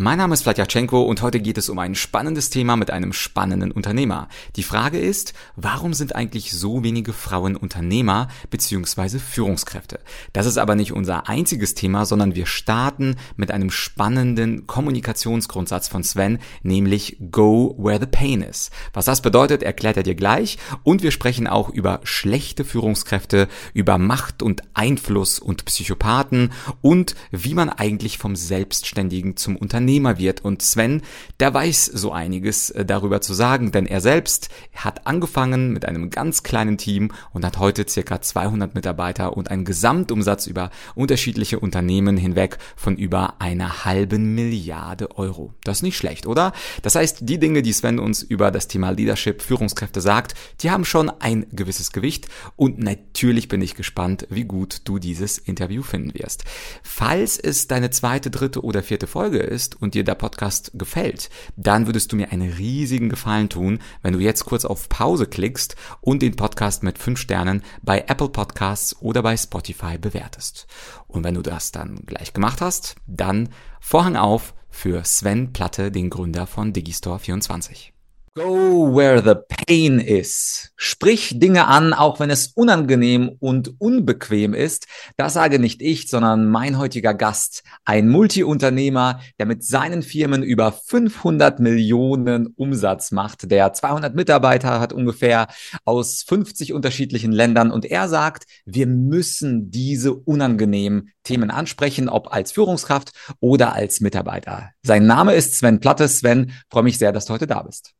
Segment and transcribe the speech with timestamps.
[0.00, 3.72] Mein Name ist Vladyachenko und heute geht es um ein spannendes Thema mit einem spannenden
[3.72, 4.28] Unternehmer.
[4.54, 9.18] Die Frage ist, warum sind eigentlich so wenige Frauen Unternehmer bzw.
[9.18, 9.98] Führungskräfte?
[10.32, 16.04] Das ist aber nicht unser einziges Thema, sondern wir starten mit einem spannenden Kommunikationsgrundsatz von
[16.04, 18.70] Sven, nämlich Go where the pain is.
[18.92, 23.98] Was das bedeutet, erklärt er dir gleich und wir sprechen auch über schlechte Führungskräfte, über
[23.98, 30.44] Macht und Einfluss und Psychopathen und wie man eigentlich vom Selbstständigen zum Unternehmer Unternehmer wird.
[30.44, 31.00] Und Sven,
[31.40, 36.10] der weiß so einiges äh, darüber zu sagen, denn er selbst hat angefangen mit einem
[36.10, 42.18] ganz kleinen Team und hat heute circa 200 Mitarbeiter und einen Gesamtumsatz über unterschiedliche Unternehmen
[42.18, 45.54] hinweg von über einer halben Milliarde Euro.
[45.64, 46.52] Das ist nicht schlecht, oder?
[46.82, 50.84] Das heißt, die Dinge, die Sven uns über das Thema Leadership, Führungskräfte sagt, die haben
[50.84, 56.12] schon ein gewisses Gewicht und natürlich bin ich gespannt, wie gut du dieses Interview finden
[56.12, 56.44] wirst.
[56.82, 61.86] Falls es deine zweite, dritte oder vierte Folge ist und dir der Podcast gefällt, dann
[61.86, 66.22] würdest du mir einen riesigen Gefallen tun, wenn du jetzt kurz auf Pause klickst und
[66.22, 70.66] den Podcast mit 5 Sternen bei Apple Podcasts oder bei Spotify bewertest.
[71.06, 73.48] Und wenn du das dann gleich gemacht hast, dann
[73.80, 77.97] Vorhang auf für Sven Platte, den Gründer von Digistore24.
[78.38, 79.34] Go where the
[79.66, 80.70] pain is.
[80.76, 84.86] Sprich Dinge an, auch wenn es unangenehm und unbequem ist.
[85.16, 90.70] Das sage nicht ich, sondern mein heutiger Gast, ein Multiunternehmer, der mit seinen Firmen über
[90.70, 95.48] 500 Millionen Umsatz macht, der 200 Mitarbeiter hat ungefähr
[95.84, 102.52] aus 50 unterschiedlichen Ländern und er sagt, wir müssen diese unangenehmen Themen ansprechen, ob als
[102.52, 104.70] Führungskraft oder als Mitarbeiter.
[104.84, 106.18] Sein Name ist Sven Plattes.
[106.18, 107.94] Sven, freue mich sehr, dass du heute da bist.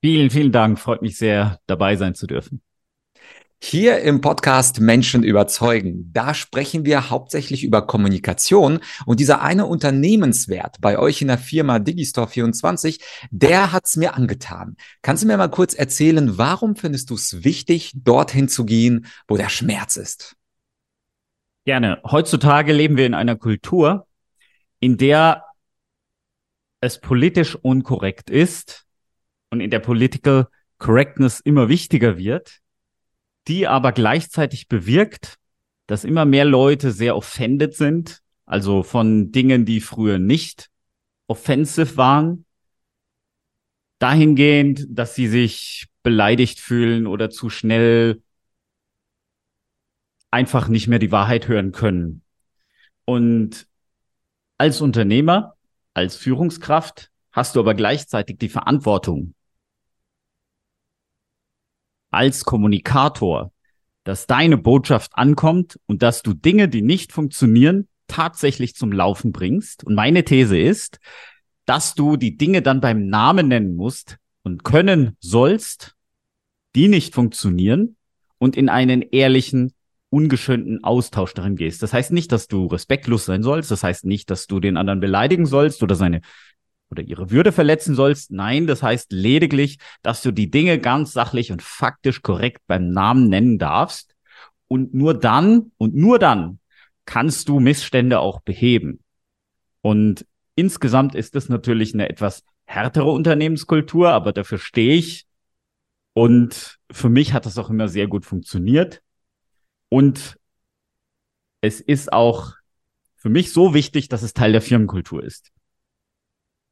[0.00, 0.78] Vielen, vielen Dank.
[0.78, 2.62] Freut mich sehr, dabei sein zu dürfen.
[3.60, 10.76] Hier im Podcast Menschen überzeugen, da sprechen wir hauptsächlich über Kommunikation und dieser eine Unternehmenswert
[10.80, 13.00] bei euch in der Firma Digistore24,
[13.32, 14.76] der hat's mir angetan.
[15.02, 19.36] Kannst du mir mal kurz erzählen, warum findest du es wichtig, dorthin zu gehen, wo
[19.36, 20.36] der Schmerz ist?
[21.64, 22.00] Gerne.
[22.08, 24.06] Heutzutage leben wir in einer Kultur,
[24.78, 25.42] in der
[26.80, 28.87] es politisch unkorrekt ist,
[29.50, 30.46] und in der Political
[30.78, 32.60] Correctness immer wichtiger wird,
[33.48, 35.36] die aber gleichzeitig bewirkt,
[35.86, 40.70] dass immer mehr Leute sehr offended sind, also von Dingen, die früher nicht
[41.26, 42.44] offensive waren,
[43.98, 48.22] dahingehend, dass sie sich beleidigt fühlen oder zu schnell
[50.30, 52.22] einfach nicht mehr die Wahrheit hören können.
[53.04, 53.66] Und
[54.58, 55.54] als Unternehmer,
[55.94, 59.34] als Führungskraft hast du aber gleichzeitig die Verantwortung,
[62.10, 63.52] als Kommunikator,
[64.04, 69.84] dass deine Botschaft ankommt und dass du Dinge, die nicht funktionieren, tatsächlich zum Laufen bringst.
[69.84, 70.98] Und meine These ist,
[71.66, 75.94] dass du die Dinge dann beim Namen nennen musst und können sollst,
[76.74, 77.96] die nicht funktionieren
[78.38, 79.74] und in einen ehrlichen,
[80.10, 81.82] ungeschönten Austausch darin gehst.
[81.82, 83.70] Das heißt nicht, dass du respektlos sein sollst.
[83.70, 86.22] Das heißt nicht, dass du den anderen beleidigen sollst oder seine
[86.90, 88.30] oder ihre Würde verletzen sollst.
[88.30, 93.28] Nein, das heißt lediglich, dass du die Dinge ganz sachlich und faktisch korrekt beim Namen
[93.28, 94.14] nennen darfst.
[94.66, 96.60] Und nur dann und nur dann
[97.06, 99.02] kannst du Missstände auch beheben.
[99.80, 105.26] Und insgesamt ist das natürlich eine etwas härtere Unternehmenskultur, aber dafür stehe ich.
[106.12, 109.02] Und für mich hat das auch immer sehr gut funktioniert.
[109.88, 110.38] Und
[111.60, 112.54] es ist auch
[113.16, 115.50] für mich so wichtig, dass es Teil der Firmenkultur ist.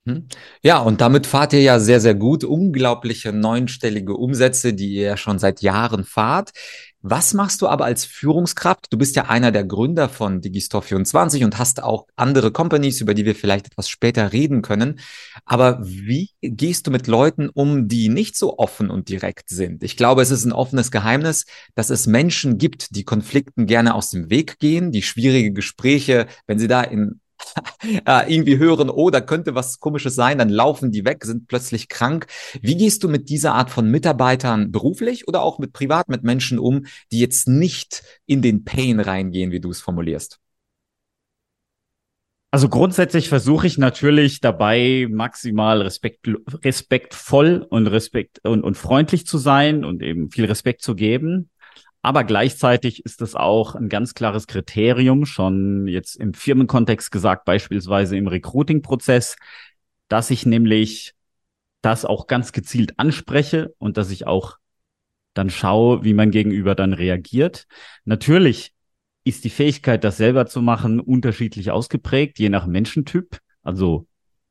[0.07, 0.29] Hm?
[0.63, 2.45] Ja, und damit fahrt ihr ja sehr, sehr gut.
[2.45, 6.53] Unglaubliche neunstellige Umsätze, die ihr ja schon seit Jahren fahrt.
[7.09, 8.87] Was machst du aber als Führungskraft?
[8.91, 13.25] Du bist ja einer der Gründer von Digistore24 und hast auch andere Companies, über die
[13.25, 15.01] wir vielleicht etwas später reden können.
[15.45, 19.83] Aber wie gehst du mit Leuten um, die nicht so offen und direkt sind?
[19.83, 24.11] Ich glaube, es ist ein offenes Geheimnis, dass es Menschen gibt, die Konflikten gerne aus
[24.11, 27.21] dem Weg gehen, die schwierige Gespräche, wenn sie da in
[28.29, 32.27] irgendwie hören, oh, da könnte was Komisches sein, dann laufen die weg, sind plötzlich krank.
[32.61, 36.59] Wie gehst du mit dieser Art von Mitarbeitern beruflich oder auch mit privat mit Menschen
[36.59, 40.39] um, die jetzt nicht in den Pain reingehen, wie du es formulierst?
[42.57, 46.27] Also grundsätzlich versuche ich natürlich dabei maximal respekt,
[46.65, 51.51] respektvoll und respekt und, und freundlich zu sein und eben viel Respekt zu geben.
[52.07, 58.17] Aber gleichzeitig ist es auch ein ganz klares Kriterium, schon jetzt im Firmenkontext gesagt, beispielsweise
[58.17, 59.35] im Recruiting-Prozess,
[60.07, 61.15] dass ich nämlich
[61.83, 64.59] das auch ganz gezielt anspreche und dass ich auch
[65.35, 67.67] dann schau, wie mein Gegenüber dann reagiert.
[68.05, 68.73] Natürlich
[69.25, 73.41] ist die Fähigkeit, das selber zu machen, unterschiedlich ausgeprägt, je nach Menschentyp.
[73.65, 74.07] Also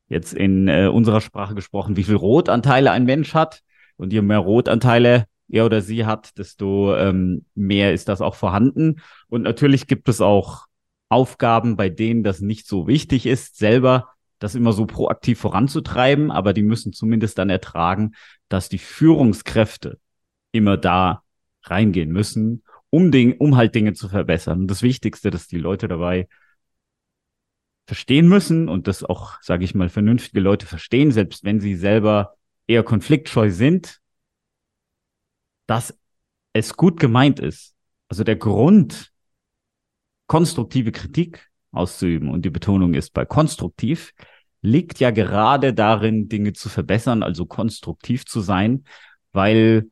[0.10, 3.62] jetzt in äh, unserer Sprache gesprochen, wie viel Rotanteile ein Mensch hat.
[3.96, 9.02] Und je mehr Rotanteile er oder sie hat, desto ähm, mehr ist das auch vorhanden.
[9.28, 10.66] Und natürlich gibt es auch
[11.10, 14.10] Aufgaben, bei denen das nicht so wichtig ist, selber
[14.40, 18.14] das immer so proaktiv voranzutreiben, aber die müssen zumindest dann ertragen,
[18.50, 20.00] dass die Führungskräfte
[20.52, 21.24] immer da
[21.64, 24.62] reingehen müssen, um, Ding, um halt Dinge zu verbessern.
[24.62, 26.28] Und das Wichtigste, dass die Leute dabei
[27.88, 32.36] verstehen müssen und das auch, sage ich mal, vernünftige Leute verstehen, selbst wenn sie selber
[32.68, 34.00] eher konfliktscheu sind,
[35.68, 35.98] dass
[36.54, 37.76] es gut gemeint ist.
[38.08, 39.12] Also der Grund,
[40.28, 44.14] konstruktive Kritik auszuüben, und die Betonung ist bei konstruktiv,
[44.62, 48.86] liegt ja gerade darin, Dinge zu verbessern, also konstruktiv zu sein,
[49.32, 49.90] weil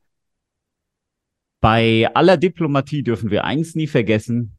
[1.59, 4.57] bei aller Diplomatie dürfen wir eins nie vergessen,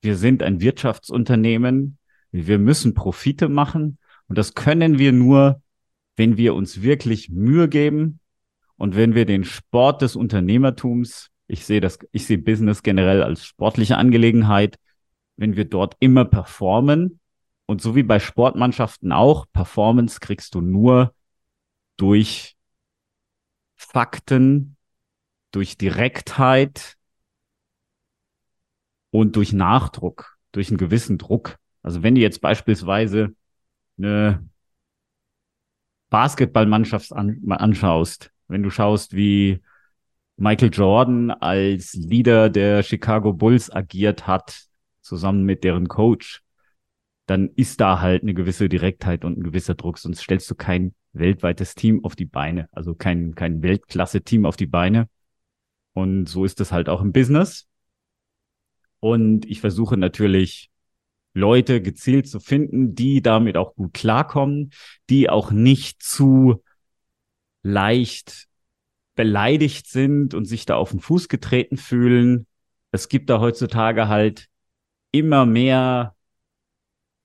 [0.00, 1.98] wir sind ein Wirtschaftsunternehmen,
[2.32, 5.62] wir müssen Profite machen und das können wir nur,
[6.16, 8.20] wenn wir uns wirklich Mühe geben
[8.82, 13.46] und wenn wir den Sport des Unternehmertums, ich sehe das, ich sehe Business generell als
[13.46, 14.76] sportliche Angelegenheit,
[15.36, 17.20] wenn wir dort immer performen
[17.66, 21.14] und so wie bei Sportmannschaften auch, Performance kriegst du nur
[21.96, 22.56] durch
[23.76, 24.76] Fakten,
[25.52, 26.96] durch Direktheit
[29.10, 31.56] und durch Nachdruck, durch einen gewissen Druck.
[31.82, 33.32] Also wenn du jetzt beispielsweise
[33.96, 34.44] eine
[36.10, 39.60] Basketballmannschaft an, anschaust, wenn du schaust, wie
[40.36, 44.64] Michael Jordan als Leader der Chicago Bulls agiert hat,
[45.00, 46.42] zusammen mit deren Coach,
[47.26, 50.94] dann ist da halt eine gewisse Direktheit und ein gewisser Druck, sonst stellst du kein
[51.12, 55.08] weltweites Team auf die Beine, also kein, kein Weltklasse-Team auf die Beine.
[55.92, 57.68] Und so ist es halt auch im Business.
[59.00, 60.70] Und ich versuche natürlich
[61.34, 64.70] Leute gezielt zu finden, die damit auch gut klarkommen,
[65.10, 66.62] die auch nicht zu
[67.62, 68.48] leicht
[69.14, 72.46] beleidigt sind und sich da auf den Fuß getreten fühlen.
[72.90, 74.48] Es gibt da heutzutage halt
[75.12, 76.14] immer mehr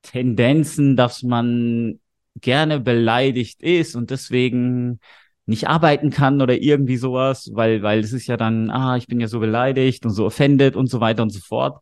[0.01, 1.99] Tendenzen, dass man
[2.35, 4.99] gerne beleidigt ist und deswegen
[5.45, 9.19] nicht arbeiten kann oder irgendwie sowas, weil, weil es ist ja dann, ah, ich bin
[9.19, 11.81] ja so beleidigt und so offended und so weiter und so fort.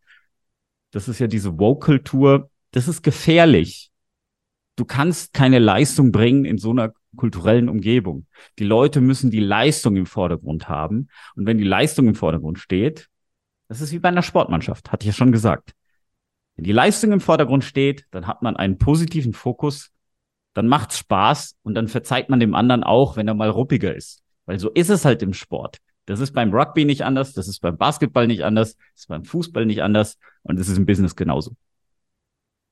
[0.91, 2.49] Das ist ja diese Woke-Kultur.
[2.71, 3.91] Das ist gefährlich.
[4.75, 8.27] Du kannst keine Leistung bringen in so einer kulturellen Umgebung.
[8.59, 11.09] Die Leute müssen die Leistung im Vordergrund haben.
[11.35, 13.07] Und wenn die Leistung im Vordergrund steht,
[13.67, 15.73] das ist wie bei einer Sportmannschaft, hatte ich ja schon gesagt.
[16.56, 19.91] Wenn die Leistung im Vordergrund steht, dann hat man einen positiven Fokus,
[20.53, 24.21] dann macht's Spaß und dann verzeiht man dem anderen auch, wenn er mal ruppiger ist.
[24.45, 25.79] Weil so ist es halt im Sport.
[26.06, 29.25] Das ist beim Rugby nicht anders, das ist beim Basketball nicht anders, das ist beim
[29.25, 31.56] Fußball nicht anders und das ist im Business genauso.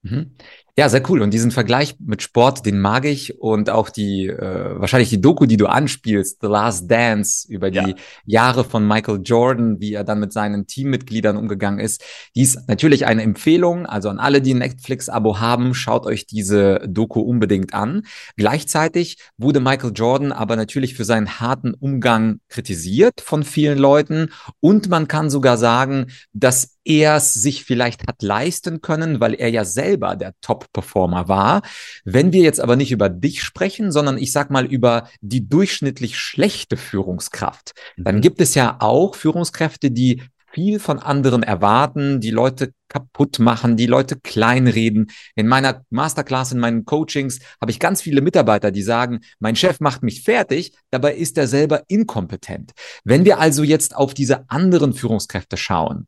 [0.03, 0.35] Mhm.
[0.75, 1.21] Ja, sehr cool.
[1.21, 3.39] Und diesen Vergleich mit Sport, den mag ich.
[3.39, 7.77] Und auch die, äh, wahrscheinlich die Doku, die du anspielst, The Last Dance, über die
[7.77, 7.95] ja.
[8.25, 12.03] Jahre von Michael Jordan, wie er dann mit seinen Teammitgliedern umgegangen ist.
[12.35, 13.85] Die ist natürlich eine Empfehlung.
[13.85, 18.01] Also an alle, die ein Netflix-Abo haben, schaut euch diese Doku unbedingt an.
[18.35, 24.31] Gleichzeitig wurde Michael Jordan aber natürlich für seinen harten Umgang kritisiert von vielen Leuten.
[24.59, 29.49] Und man kann sogar sagen, dass er es sich vielleicht hat leisten können, weil er
[29.49, 30.33] ja selber der
[30.63, 31.61] Top-Performer war.
[32.05, 36.17] Wenn wir jetzt aber nicht über dich sprechen, sondern ich sag mal über die durchschnittlich
[36.17, 38.21] schlechte Führungskraft, dann mhm.
[38.21, 40.21] gibt es ja auch Führungskräfte, die
[40.53, 45.09] viel von anderen erwarten, die Leute kaputt machen, die Leute kleinreden.
[45.35, 49.79] In meiner Masterclass, in meinen Coachings habe ich ganz viele Mitarbeiter, die sagen, mein Chef
[49.79, 52.73] macht mich fertig, dabei ist er selber inkompetent.
[53.03, 56.05] Wenn wir also jetzt auf diese anderen Führungskräfte schauen,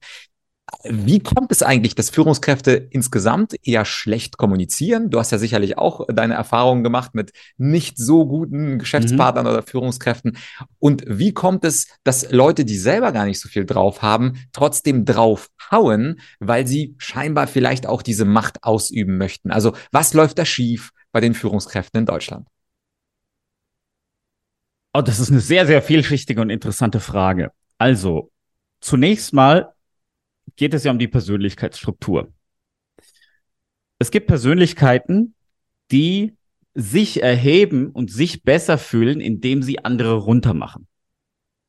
[0.84, 5.12] wie kommt es eigentlich, dass Führungskräfte insgesamt eher schlecht kommunizieren?
[5.12, 9.51] Du hast ja sicherlich auch deine Erfahrungen gemacht mit nicht so guten Geschäftspartnern mhm.
[9.51, 10.38] oder Führungskräften.
[10.79, 15.05] Und wie kommt es, dass Leute, die selber gar nicht so viel drauf haben, trotzdem
[15.05, 19.51] drauf hauen, weil sie scheinbar vielleicht auch diese Macht ausüben möchten?
[19.51, 22.48] Also was läuft da schief bei den Führungskräften in Deutschland?
[24.93, 27.51] Oh, das ist eine sehr, sehr vielschichtige und interessante Frage.
[27.77, 28.31] Also,
[28.79, 29.75] zunächst mal
[30.56, 32.32] geht es ja um die Persönlichkeitsstruktur.
[34.00, 35.36] Es gibt Persönlichkeiten,
[35.92, 36.36] die
[36.74, 40.88] sich erheben und sich besser fühlen, indem sie andere runtermachen.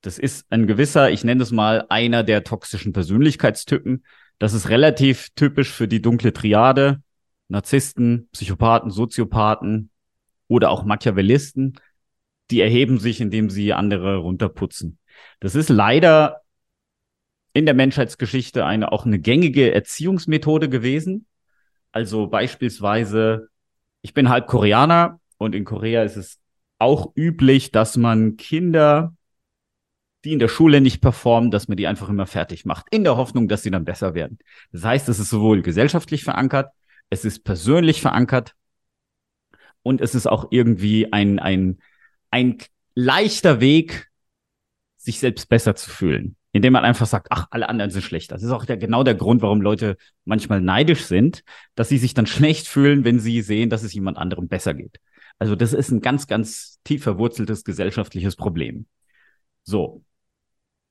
[0.00, 4.04] Das ist ein gewisser, ich nenne es mal, einer der toxischen Persönlichkeitstypen.
[4.38, 7.02] Das ist relativ typisch für die dunkle Triade.
[7.48, 9.90] Narzissten, Psychopathen, Soziopathen
[10.48, 11.78] oder auch Machiavellisten.
[12.50, 14.98] Die erheben sich, indem sie andere runterputzen.
[15.40, 16.42] Das ist leider
[17.56, 21.26] in der Menschheitsgeschichte eine auch eine gängige Erziehungsmethode gewesen.
[21.90, 23.48] Also beispielsweise,
[24.02, 26.38] ich bin halb Koreaner und in Korea ist es
[26.78, 29.16] auch üblich, dass man Kinder,
[30.24, 33.16] die in der Schule nicht performen, dass man die einfach immer fertig macht, in der
[33.16, 34.38] Hoffnung, dass sie dann besser werden.
[34.72, 36.70] Das heißt, es ist sowohl gesellschaftlich verankert,
[37.08, 38.52] es ist persönlich verankert
[39.82, 41.78] und es ist auch irgendwie ein, ein,
[42.30, 42.58] ein
[42.94, 44.10] leichter Weg,
[44.98, 48.32] sich selbst besser zu fühlen indem man einfach sagt, ach, alle anderen sind schlecht.
[48.32, 51.42] Das ist auch der, genau der Grund, warum Leute manchmal neidisch sind,
[51.74, 55.00] dass sie sich dann schlecht fühlen, wenn sie sehen, dass es jemand anderem besser geht.
[55.38, 58.86] Also das ist ein ganz, ganz tief verwurzeltes gesellschaftliches Problem.
[59.62, 60.02] So.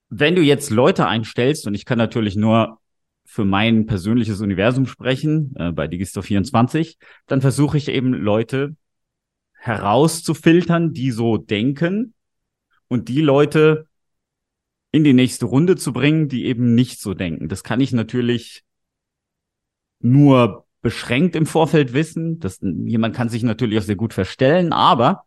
[0.10, 2.80] Wenn du jetzt Leute einstellst, und ich kann natürlich nur
[3.26, 8.76] für mein persönliches Universum sprechen, äh, bei Digistore 24, dann versuche ich eben Leute
[9.54, 12.14] herauszufiltern, die so denken
[12.88, 13.88] und die Leute
[14.96, 17.50] in die nächste Runde zu bringen, die eben nicht so denken.
[17.50, 18.64] Das kann ich natürlich
[20.00, 22.40] nur beschränkt im Vorfeld wissen.
[22.40, 25.26] Das, jemand kann sich natürlich auch sehr gut verstellen, aber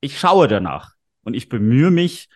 [0.00, 2.28] ich schaue danach und ich bemühe mich,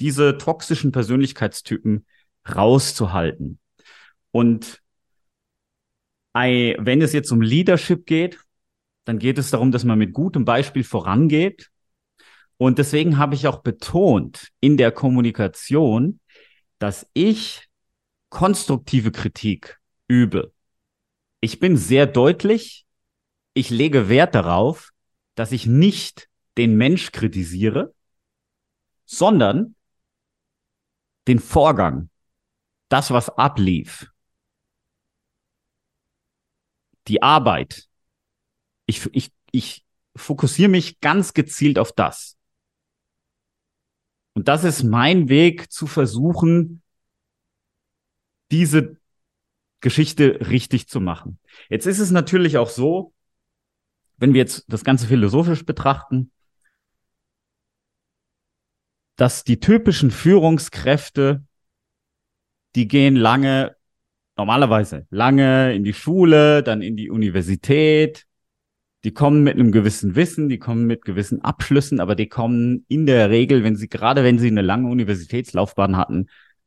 [0.00, 2.06] diese toxischen Persönlichkeitstypen
[2.48, 3.58] rauszuhalten.
[4.30, 4.80] Und
[6.32, 8.40] wenn es jetzt um Leadership geht,
[9.04, 11.68] dann geht es darum, dass man mit gutem Beispiel vorangeht
[12.58, 16.20] und deswegen habe ich auch betont in der Kommunikation,
[16.78, 17.68] dass ich
[18.30, 20.52] konstruktive Kritik übe.
[21.40, 22.84] Ich bin sehr deutlich.
[23.54, 24.90] Ich lege Wert darauf,
[25.34, 27.94] dass ich nicht den Mensch kritisiere,
[29.04, 29.76] sondern
[31.28, 32.10] den Vorgang,
[32.88, 34.10] das, was ablief,
[37.06, 37.88] die Arbeit.
[38.86, 39.84] Ich, ich, ich
[40.16, 42.37] fokussiere mich ganz gezielt auf das.
[44.38, 46.80] Und das ist mein Weg zu versuchen,
[48.52, 48.96] diese
[49.80, 51.40] Geschichte richtig zu machen.
[51.68, 53.12] Jetzt ist es natürlich auch so,
[54.16, 56.30] wenn wir jetzt das Ganze philosophisch betrachten,
[59.16, 61.42] dass die typischen Führungskräfte,
[62.76, 63.74] die gehen lange,
[64.36, 68.27] normalerweise lange in die Schule, dann in die Universität,
[69.08, 73.06] die kommen mit einem gewissen Wissen, die kommen mit gewissen Abschlüssen, aber die kommen in
[73.06, 76.26] der Regel, wenn sie, gerade wenn sie eine lange Universitätslaufbahn hatten,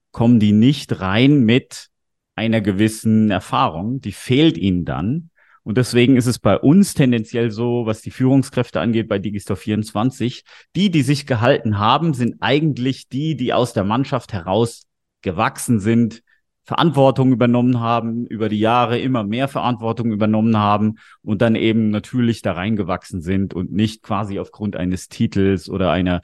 [0.10, 1.90] kommen die nicht rein mit
[2.34, 4.02] einer gewissen Erfahrung.
[4.02, 5.30] Die fehlt ihnen dann.
[5.62, 10.44] Und deswegen ist es bei uns tendenziell so, was die Führungskräfte angeht, bei Digistore 24,
[10.76, 14.88] die, die sich gehalten haben, sind eigentlich die, die aus der Mannschaft heraus
[15.22, 16.24] gewachsen sind,
[16.64, 22.42] Verantwortung übernommen haben, über die Jahre immer mehr Verantwortung übernommen haben und dann eben natürlich
[22.42, 26.22] da reingewachsen sind und nicht quasi aufgrund eines Titels oder einer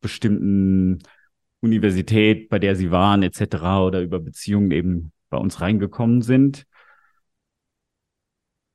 [0.00, 0.98] bestimmten
[1.60, 3.84] Universität, bei der sie waren, etc.
[3.86, 6.66] oder über Beziehungen eben bei uns reingekommen sind.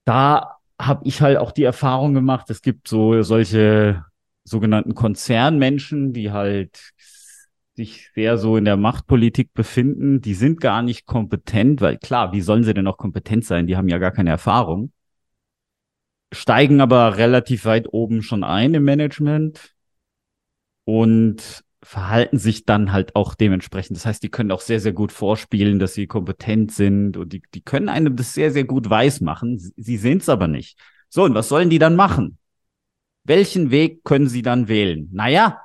[0.06, 4.04] Da habe ich halt auch die Erfahrung gemacht, es gibt so solche
[4.44, 6.92] sogenannten Konzernmenschen, die halt
[7.76, 12.42] sich sehr so in der Machtpolitik befinden, die sind gar nicht kompetent, weil klar, wie
[12.42, 13.68] sollen sie denn noch kompetent sein?
[13.68, 14.92] Die haben ja gar keine Erfahrung.
[16.34, 19.74] Steigen aber relativ weit oben schon ein im Management
[20.86, 23.98] und verhalten sich dann halt auch dementsprechend.
[23.98, 27.42] Das heißt, die können auch sehr, sehr gut vorspielen, dass sie kompetent sind und die,
[27.54, 29.58] die können einem das sehr, sehr gut weismachen.
[29.76, 30.78] Sie sind es aber nicht.
[31.10, 32.38] So, und was sollen die dann machen?
[33.24, 35.10] Welchen Weg können sie dann wählen?
[35.12, 35.62] Naja,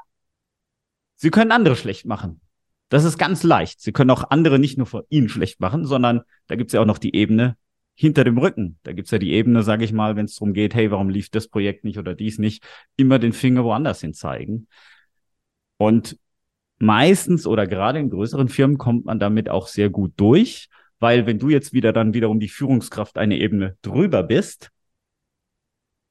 [1.17, 2.41] Sie können andere schlecht machen.
[2.89, 3.81] Das ist ganz leicht.
[3.81, 6.87] Sie können auch andere nicht nur vor Ihnen schlecht machen, sondern da gibt's ja auch
[6.87, 7.57] noch die Ebene
[7.95, 8.79] hinter dem Rücken.
[8.85, 11.31] Da gibt's ja die Ebene, sage ich mal, wenn es darum geht, hey, warum lief
[11.31, 12.63] das Projekt nicht oder dies nicht,
[12.97, 14.69] immer den Finger woanders hin zeigen.
[15.79, 16.19] Und
[16.79, 20.69] meistens oder gerade in größeren Firmen kommt man damit auch sehr gut durch,
[20.99, 24.71] weil wenn du jetzt wieder dann wiederum die Führungskraft eine Ebene drüber bist,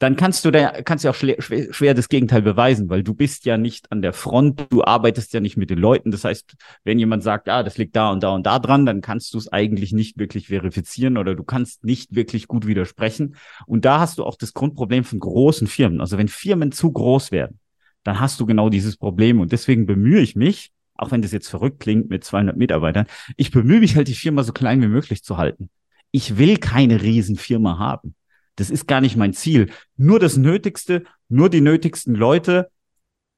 [0.05, 3.15] dann kannst du da kannst du auch schwer, schwer, schwer das Gegenteil beweisen, weil du
[3.15, 6.11] bist ja nicht an der Front, du arbeitest ja nicht mit den Leuten.
[6.11, 9.01] Das heißt, wenn jemand sagt, ah, das liegt da und da und da dran, dann
[9.01, 13.35] kannst du es eigentlich nicht wirklich verifizieren oder du kannst nicht wirklich gut widersprechen.
[13.65, 16.01] Und da hast du auch das Grundproblem von großen Firmen.
[16.01, 17.59] Also wenn Firmen zu groß werden,
[18.03, 19.39] dann hast du genau dieses Problem.
[19.39, 23.07] Und deswegen bemühe ich mich, auch wenn das jetzt verrückt klingt mit 200 Mitarbeitern,
[23.37, 25.69] ich bemühe mich halt, die Firma so klein wie möglich zu halten.
[26.11, 28.15] Ich will keine Riesenfirma haben.
[28.55, 29.71] Das ist gar nicht mein Ziel.
[29.97, 32.69] Nur das Nötigste, nur die nötigsten Leute.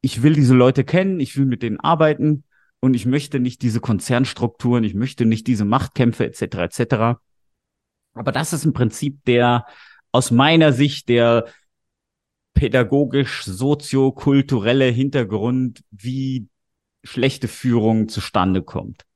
[0.01, 2.43] Ich will diese Leute kennen, ich will mit denen arbeiten
[2.79, 6.41] und ich möchte nicht diese Konzernstrukturen, ich möchte nicht diese Machtkämpfe etc.
[6.57, 7.19] etc.
[8.13, 9.65] Aber das ist im Prinzip der
[10.11, 11.45] aus meiner Sicht der
[12.53, 16.47] pädagogisch soziokulturelle Hintergrund, wie
[17.03, 19.06] schlechte Führung zustande kommt.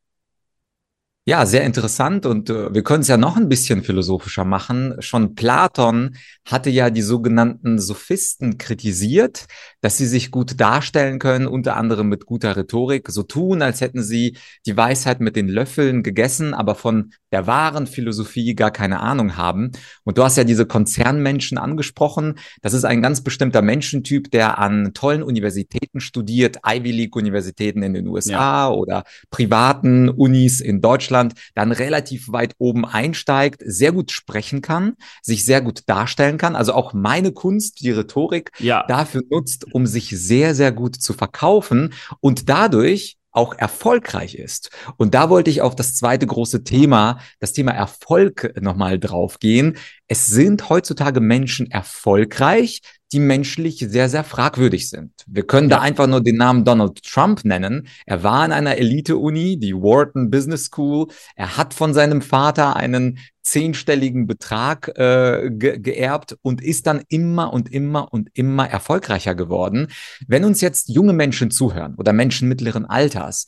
[1.25, 4.95] Ja, sehr interessant und äh, wir können es ja noch ein bisschen philosophischer machen.
[4.99, 9.45] Schon Platon hatte ja die sogenannten Sophisten kritisiert,
[9.81, 14.01] dass sie sich gut darstellen können, unter anderem mit guter Rhetorik, so tun, als hätten
[14.01, 14.35] sie
[14.65, 19.71] die Weisheit mit den Löffeln gegessen, aber von der wahren Philosophie gar keine Ahnung haben.
[20.03, 22.39] Und du hast ja diese Konzernmenschen angesprochen.
[22.61, 27.93] Das ist ein ganz bestimmter Menschentyp, der an tollen Universitäten studiert, Ivy League Universitäten in
[27.93, 28.69] den USA ja.
[28.69, 35.45] oder privaten Unis in Deutschland, dann relativ weit oben einsteigt, sehr gut sprechen kann, sich
[35.45, 36.55] sehr gut darstellen kann.
[36.55, 38.85] Also auch meine Kunst, die Rhetorik, ja.
[38.87, 44.69] dafür nutzt, um sich sehr, sehr gut zu verkaufen und dadurch auch erfolgreich ist.
[44.97, 49.77] Und da wollte ich auf das zweite große Thema, das Thema Erfolg nochmal draufgehen.
[50.07, 55.11] Es sind heutzutage Menschen erfolgreich, die menschlich sehr, sehr fragwürdig sind.
[55.27, 55.77] Wir können ja.
[55.77, 57.87] da einfach nur den Namen Donald Trump nennen.
[58.05, 61.07] Er war in einer Elite-Uni, die Wharton Business School.
[61.35, 63.19] Er hat von seinem Vater einen
[63.51, 69.87] zehnstelligen Betrag äh, ge geerbt und ist dann immer und immer und immer erfolgreicher geworden.
[70.25, 73.47] Wenn uns jetzt junge Menschen zuhören oder Menschen mittleren Alters,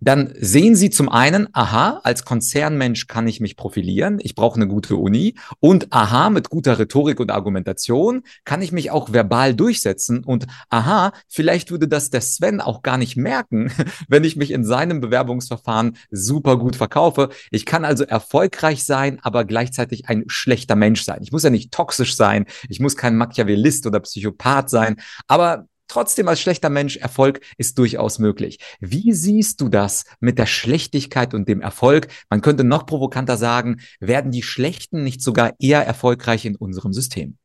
[0.00, 4.68] dann sehen Sie zum einen, aha, als Konzernmensch kann ich mich profilieren, ich brauche eine
[4.68, 10.22] gute Uni und aha, mit guter Rhetorik und Argumentation kann ich mich auch verbal durchsetzen
[10.22, 13.72] und aha, vielleicht würde das der Sven auch gar nicht merken,
[14.08, 17.30] wenn ich mich in seinem Bewerbungsverfahren super gut verkaufe.
[17.50, 21.18] Ich kann also erfolgreich sein, aber gleichzeitig ein schlechter Mensch sein.
[21.22, 26.28] Ich muss ja nicht toxisch sein, ich muss kein Machiavellist oder Psychopath sein, aber trotzdem
[26.28, 28.58] als schlechter Mensch, Erfolg ist durchaus möglich.
[28.80, 32.08] Wie siehst du das mit der Schlechtigkeit und dem Erfolg?
[32.30, 37.38] Man könnte noch provokanter sagen, werden die Schlechten nicht sogar eher erfolgreich in unserem System?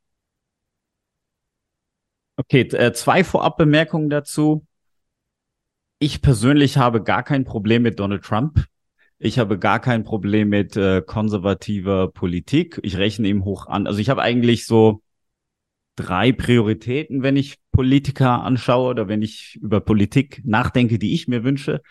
[2.36, 4.66] Okay, äh, zwei Vorabbemerkungen dazu.
[6.00, 8.66] Ich persönlich habe gar kein Problem mit Donald Trump.
[9.20, 12.80] Ich habe gar kein Problem mit äh, konservativer Politik.
[12.84, 13.88] Ich rechne ihm hoch an.
[13.88, 15.03] Also ich habe eigentlich so
[15.96, 21.44] drei Prioritäten, wenn ich Politiker anschaue oder wenn ich über Politik nachdenke, die ich mir
[21.44, 21.82] wünsche.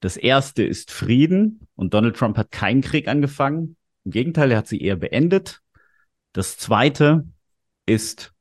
[0.00, 3.76] Das erste ist Frieden und Donald Trump hat keinen Krieg angefangen.
[4.04, 5.62] Im Gegenteil, er hat sie eher beendet.
[6.32, 7.26] Das zweite
[7.86, 8.32] ist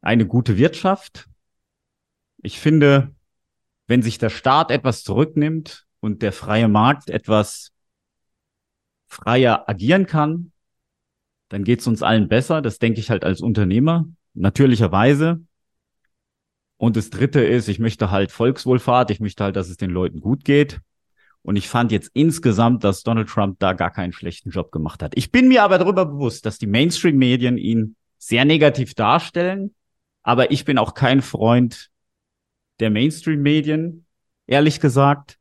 [0.00, 1.28] eine gute Wirtschaft.
[2.38, 3.14] Ich finde,
[3.86, 7.72] wenn sich der Staat etwas zurücknimmt und der freie Markt etwas
[9.06, 10.52] freier agieren kann,
[11.54, 12.60] dann geht es uns allen besser.
[12.62, 15.40] Das denke ich halt als Unternehmer, natürlicherweise.
[16.78, 20.18] Und das dritte ist, ich möchte halt Volkswohlfahrt, ich möchte halt, dass es den Leuten
[20.18, 20.80] gut geht.
[21.42, 25.12] Und ich fand jetzt insgesamt, dass Donald Trump da gar keinen schlechten Job gemacht hat.
[25.14, 29.76] Ich bin mir aber darüber bewusst, dass die Mainstream-Medien ihn sehr negativ darstellen.
[30.24, 31.88] Aber ich bin auch kein Freund
[32.80, 34.06] der Mainstream-Medien,
[34.48, 35.38] ehrlich gesagt,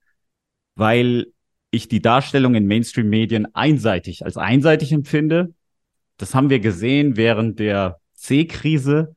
[0.76, 1.34] weil
[1.71, 5.56] ich die Darstellung in Mainstream-Medien einseitig als einseitig empfinde
[6.17, 9.15] das haben wir gesehen während der C-Krise.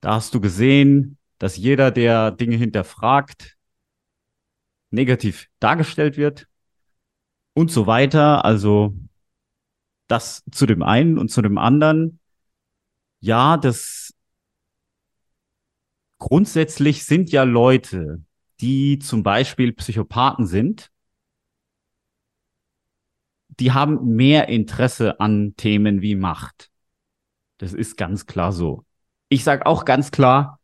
[0.00, 3.56] Da hast du gesehen, dass jeder, der Dinge hinterfragt,
[4.90, 6.46] negativ dargestellt wird
[7.54, 8.44] und so weiter.
[8.44, 8.94] Also
[10.06, 12.20] das zu dem einen und zu dem anderen.
[13.20, 14.14] Ja, das
[16.18, 18.22] grundsätzlich sind ja Leute,
[18.60, 20.90] die zum Beispiel Psychopathen sind,
[23.60, 26.70] die haben mehr Interesse an Themen wie Macht.
[27.58, 28.84] Das ist ganz klar so.
[29.28, 30.60] Ich sage auch ganz klar,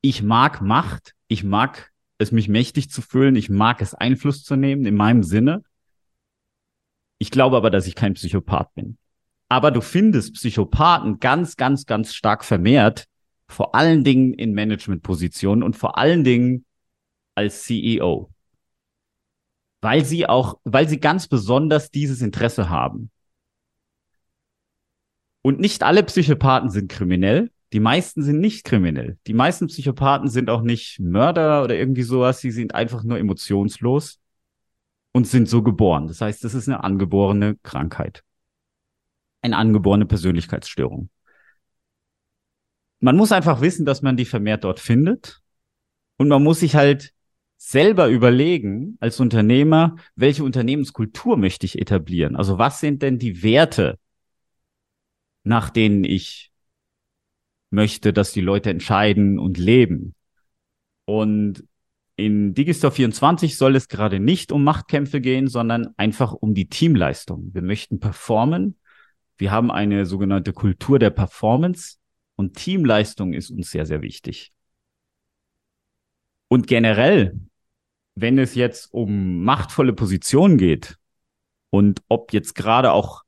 [0.00, 4.56] ich mag Macht, ich mag es, mich mächtig zu fühlen, ich mag es, Einfluss zu
[4.56, 5.64] nehmen in meinem Sinne.
[7.18, 8.98] Ich glaube aber, dass ich kein Psychopath bin.
[9.48, 13.06] Aber du findest Psychopathen ganz, ganz, ganz stark vermehrt,
[13.48, 16.64] vor allen Dingen in Managementpositionen und vor allen Dingen
[17.34, 18.33] als CEO
[19.84, 23.10] weil sie auch, weil sie ganz besonders dieses Interesse haben.
[25.42, 27.50] Und nicht alle Psychopathen sind kriminell.
[27.74, 29.18] Die meisten sind nicht kriminell.
[29.26, 32.40] Die meisten Psychopathen sind auch nicht Mörder oder irgendwie sowas.
[32.40, 34.20] Sie sind einfach nur emotionslos
[35.12, 36.08] und sind so geboren.
[36.08, 38.24] Das heißt, das ist eine angeborene Krankheit.
[39.42, 41.10] Eine angeborene Persönlichkeitsstörung.
[43.00, 45.42] Man muss einfach wissen, dass man die vermehrt dort findet.
[46.16, 47.13] Und man muss sich halt
[47.66, 52.36] selber überlegen als Unternehmer, welche Unternehmenskultur möchte ich etablieren?
[52.36, 53.98] Also was sind denn die Werte,
[55.44, 56.52] nach denen ich
[57.70, 60.14] möchte, dass die Leute entscheiden und leben?
[61.06, 61.64] Und
[62.16, 67.50] in Digistore 24 soll es gerade nicht um Machtkämpfe gehen, sondern einfach um die Teamleistung.
[67.54, 68.78] Wir möchten performen.
[69.38, 71.96] Wir haben eine sogenannte Kultur der Performance
[72.36, 74.52] und Teamleistung ist uns sehr, sehr wichtig.
[76.48, 77.40] Und generell,
[78.14, 80.98] wenn es jetzt um machtvolle Positionen geht
[81.70, 83.24] und ob jetzt gerade auch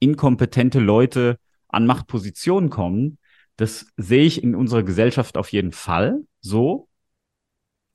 [0.00, 3.18] inkompetente Leute an Machtpositionen kommen,
[3.56, 6.88] das sehe ich in unserer Gesellschaft auf jeden Fall so,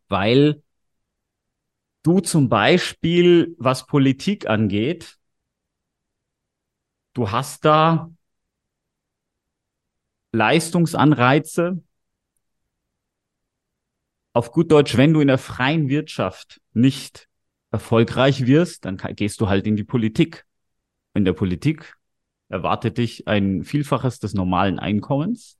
[0.10, 0.62] weil
[2.04, 5.18] du zum Beispiel, was Politik angeht,
[7.14, 8.12] du hast da
[10.34, 11.82] Leistungsanreize.
[14.34, 17.28] Auf gut Deutsch, wenn du in der freien Wirtschaft nicht
[17.72, 20.46] erfolgreich wirst, dann gehst du halt in die Politik.
[21.14, 21.96] In der Politik
[22.50, 25.58] erwartet dich ein Vielfaches des normalen Einkommens.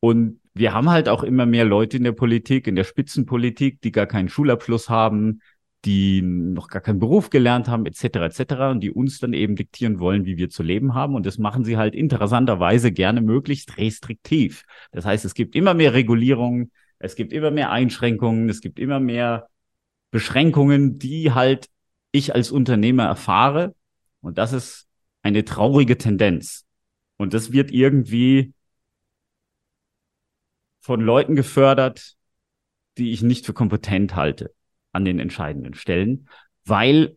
[0.00, 3.92] Und wir haben halt auch immer mehr Leute in der Politik, in der Spitzenpolitik, die
[3.92, 5.40] gar keinen Schulabschluss haben,
[5.84, 8.04] die noch gar keinen Beruf gelernt haben, etc.
[8.16, 8.70] etc.
[8.70, 11.14] und die uns dann eben diktieren wollen, wie wir zu leben haben.
[11.14, 14.64] Und das machen sie halt interessanterweise gerne möglichst restriktiv.
[14.92, 19.00] Das heißt, es gibt immer mehr Regulierungen, es gibt immer mehr Einschränkungen, es gibt immer
[19.00, 19.48] mehr
[20.10, 21.68] Beschränkungen, die halt
[22.12, 23.74] ich als Unternehmer erfahre.
[24.20, 24.86] Und das ist
[25.22, 26.66] eine traurige Tendenz.
[27.16, 28.52] Und das wird irgendwie
[30.80, 32.16] von Leuten gefördert,
[32.98, 34.54] die ich nicht für kompetent halte
[34.92, 36.28] an den entscheidenden Stellen,
[36.64, 37.16] weil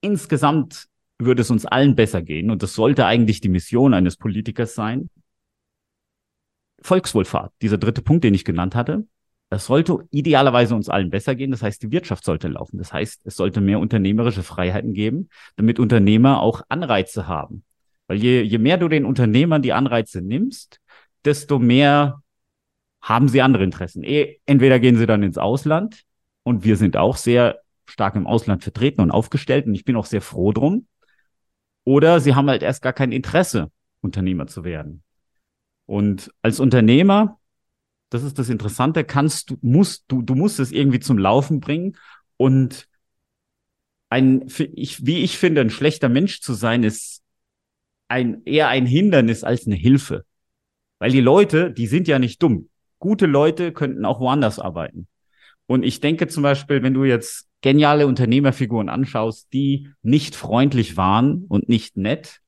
[0.00, 0.86] insgesamt
[1.18, 5.08] würde es uns allen besser gehen und das sollte eigentlich die Mission eines Politikers sein.
[6.82, 9.06] Volkswohlfahrt, dieser dritte Punkt, den ich genannt hatte,
[9.48, 11.52] das sollte idealerweise uns allen besser gehen.
[11.52, 12.78] Das heißt, die Wirtschaft sollte laufen.
[12.78, 17.64] Das heißt, es sollte mehr unternehmerische Freiheiten geben, damit Unternehmer auch Anreize haben.
[18.08, 20.80] Weil je, je mehr du den Unternehmern die Anreize nimmst,
[21.24, 22.22] desto mehr
[23.00, 24.02] haben sie andere Interessen.
[24.02, 26.02] Eh, entweder gehen sie dann ins Ausland
[26.42, 30.06] und wir sind auch sehr stark im Ausland vertreten und aufgestellt und ich bin auch
[30.06, 30.88] sehr froh drum.
[31.84, 35.04] Oder sie haben halt erst gar kein Interesse, Unternehmer zu werden.
[35.86, 37.38] Und als Unternehmer
[38.10, 41.96] das ist das Interessante, kannst du, musst, du, du musst es irgendwie zum Laufen bringen
[42.36, 42.88] und
[44.08, 47.22] ein, ich, wie ich finde, ein schlechter Mensch zu sein, ist
[48.08, 50.24] ein, eher ein Hindernis als eine Hilfe.
[51.00, 52.68] Weil die Leute, die sind ja nicht dumm.
[53.00, 55.08] Gute Leute könnten auch woanders arbeiten.
[55.66, 61.44] Und ich denke zum Beispiel, wenn du jetzt geniale Unternehmerfiguren anschaust, die nicht freundlich waren
[61.48, 62.40] und nicht nett,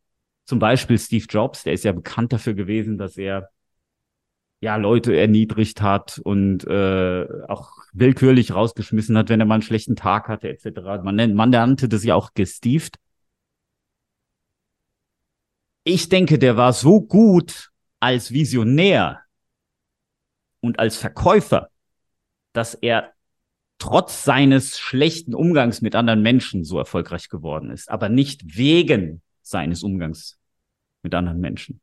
[0.48, 3.50] zum Beispiel Steve Jobs, der ist ja bekannt dafür gewesen, dass er
[4.60, 9.94] ja Leute erniedrigt hat und äh, auch willkürlich rausgeschmissen hat, wenn er mal einen schlechten
[9.94, 11.04] Tag hatte, etc.
[11.04, 12.96] Man, nennt, man nannte das ja auch gestieft.
[15.84, 19.20] Ich denke, der war so gut als Visionär
[20.60, 21.68] und als Verkäufer,
[22.54, 23.12] dass er
[23.76, 29.82] trotz seines schlechten Umgangs mit anderen Menschen so erfolgreich geworden ist, aber nicht wegen seines
[29.82, 30.37] Umgangs
[31.02, 31.80] mit anderen Menschen.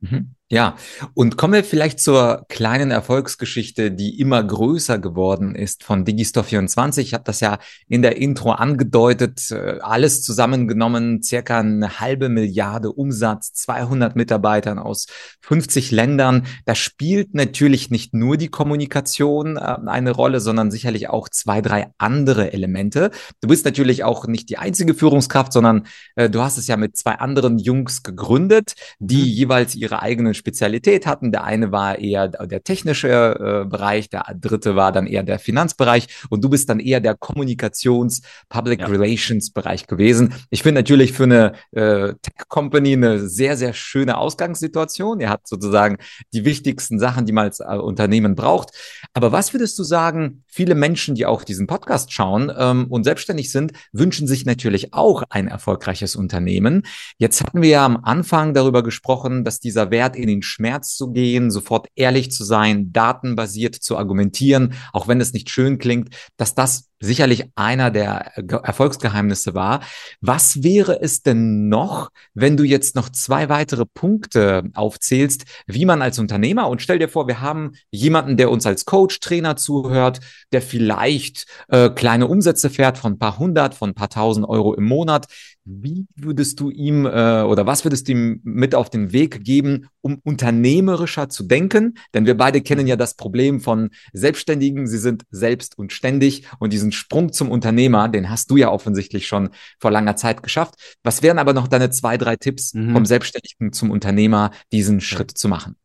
[0.00, 0.34] Mhm.
[0.50, 0.76] Ja,
[1.14, 7.00] und kommen wir vielleicht zur kleinen Erfolgsgeschichte, die immer größer geworden ist von Digistore24.
[7.00, 9.50] Ich habe das ja in der Intro angedeutet.
[9.50, 15.06] Äh, alles zusammengenommen, circa eine halbe Milliarde Umsatz, 200 Mitarbeitern aus
[15.40, 16.46] 50 Ländern.
[16.66, 21.86] Da spielt natürlich nicht nur die Kommunikation äh, eine Rolle, sondern sicherlich auch zwei, drei
[21.96, 23.12] andere Elemente.
[23.40, 26.98] Du bist natürlich auch nicht die einzige Führungskraft, sondern äh, du hast es ja mit
[26.98, 29.28] zwei anderen Jungs gegründet, die mhm.
[29.28, 31.32] jeweils ihre eigenen Spezialität hatten.
[31.32, 36.08] Der eine war eher der technische äh, Bereich, der dritte war dann eher der Finanzbereich
[36.30, 38.86] und du bist dann eher der Kommunikations-, Public ja.
[38.86, 40.34] Relations-Bereich gewesen.
[40.50, 45.20] Ich finde natürlich für eine äh, Tech-Company eine sehr, sehr schöne Ausgangssituation.
[45.20, 45.96] Ihr habt sozusagen
[46.32, 48.70] die wichtigsten Sachen, die man als äh, Unternehmen braucht.
[49.12, 53.50] Aber was würdest du sagen, viele Menschen, die auch diesen Podcast schauen ähm, und selbstständig
[53.50, 56.82] sind, wünschen sich natürlich auch ein erfolgreiches Unternehmen.
[57.18, 61.12] Jetzt hatten wir ja am Anfang darüber gesprochen, dass dieser Wert in den Schmerz zu
[61.12, 66.54] gehen, sofort ehrlich zu sein, datenbasiert zu argumentieren, auch wenn es nicht schön klingt, dass
[66.54, 68.32] das sicherlich einer der
[68.64, 69.80] Erfolgsgeheimnisse war.
[70.20, 76.02] Was wäre es denn noch, wenn du jetzt noch zwei weitere Punkte aufzählst, wie man
[76.02, 80.20] als Unternehmer und stell dir vor, wir haben jemanden, der uns als Coach, Trainer zuhört,
[80.52, 84.74] der vielleicht äh, kleine Umsätze fährt von ein paar hundert, von ein paar tausend Euro
[84.74, 85.26] im Monat.
[85.66, 89.88] Wie würdest du ihm äh, oder was würdest du ihm mit auf den Weg geben,
[90.02, 91.96] um unternehmerischer zu denken?
[92.12, 94.86] Denn wir beide kennen ja das Problem von Selbstständigen.
[94.86, 99.26] Sie sind selbst und ständig und diesen Sprung zum Unternehmer, den hast du ja offensichtlich
[99.26, 100.74] schon vor langer Zeit geschafft.
[101.02, 102.92] Was wären aber noch deine zwei, drei Tipps mhm.
[102.92, 105.76] vom Selbstständigen zum Unternehmer, diesen Schritt zu machen?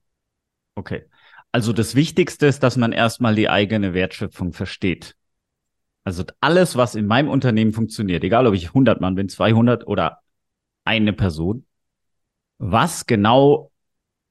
[0.76, 1.04] Okay.
[1.54, 5.16] Also das Wichtigste ist, dass man erstmal die eigene Wertschöpfung versteht.
[6.10, 10.24] Also alles, was in meinem Unternehmen funktioniert, egal ob ich 100 Mann bin, 200 oder
[10.84, 11.68] eine Person,
[12.58, 13.72] was genau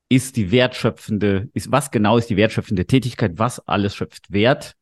[0.08, 3.38] ist die wertschöpfende, ist, was genau ist die wertschöpfende Tätigkeit?
[3.38, 4.76] Was alles schöpft Wert?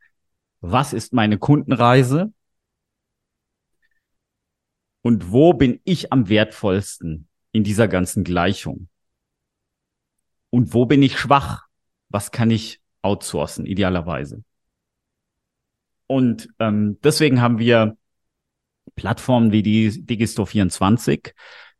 [0.62, 2.32] Was ist meine Kundenreise?
[5.02, 8.88] Und wo bin ich am wertvollsten in dieser ganzen Gleichung?
[10.48, 11.66] Und wo bin ich schwach?
[12.08, 14.42] Was kann ich outsourcen, idealerweise?
[16.06, 17.96] Und ähm, deswegen haben wir
[18.94, 21.32] Plattformen wie die Digistore24,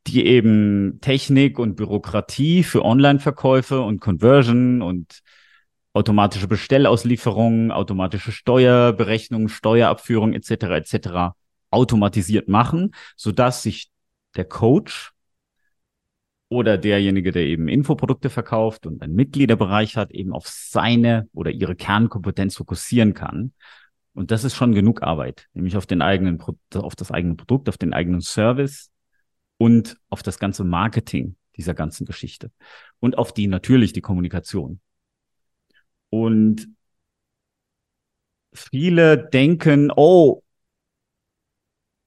[0.06, 5.20] die eben Technik und Bürokratie für Online-Verkäufe und Conversion und
[5.92, 10.50] automatische Bestellauslieferungen, automatische Steuerberechnungen, Steuerabführung etc.
[10.76, 11.34] etc.
[11.70, 13.90] automatisiert machen, so dass sich
[14.36, 15.12] der Coach
[16.48, 21.74] oder derjenige, der eben Infoprodukte verkauft und einen Mitgliederbereich hat, eben auf seine oder ihre
[21.74, 23.52] Kernkompetenz fokussieren kann.
[24.16, 27.76] Und das ist schon genug Arbeit, nämlich auf den eigenen, auf das eigene Produkt, auf
[27.76, 28.90] den eigenen Service
[29.58, 32.50] und auf das ganze Marketing dieser ganzen Geschichte
[32.98, 34.80] und auf die natürlich die Kommunikation.
[36.08, 36.66] Und
[38.54, 40.42] viele denken, oh,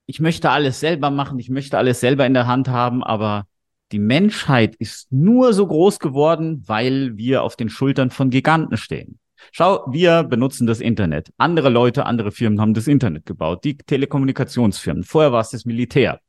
[0.08, 3.48] ich möchte alles selber machen, ich möchte alles selber in der Hand haben, aber
[3.91, 9.19] die Menschheit ist nur so groß geworden, weil wir auf den Schultern von Giganten stehen.
[9.52, 11.32] Schau, wir benutzen das Internet.
[11.38, 13.63] Andere Leute, andere Firmen haben das Internet gebaut.
[13.63, 15.04] Die Telekommunikationsfirmen.
[15.04, 16.19] Vorher war es das Militär.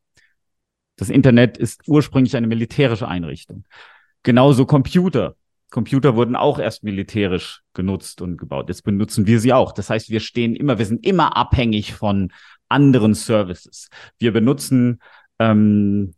[0.96, 3.64] Das Internet ist ursprünglich eine militärische Einrichtung.
[4.22, 5.36] Genauso Computer.
[5.70, 8.68] Computer wurden auch erst militärisch genutzt und gebaut.
[8.68, 9.72] Jetzt benutzen wir sie auch.
[9.72, 12.32] Das heißt, wir stehen immer, wir sind immer abhängig von
[12.68, 13.88] anderen Services.
[14.18, 15.00] Wir benutzen
[15.38, 16.14] ähm,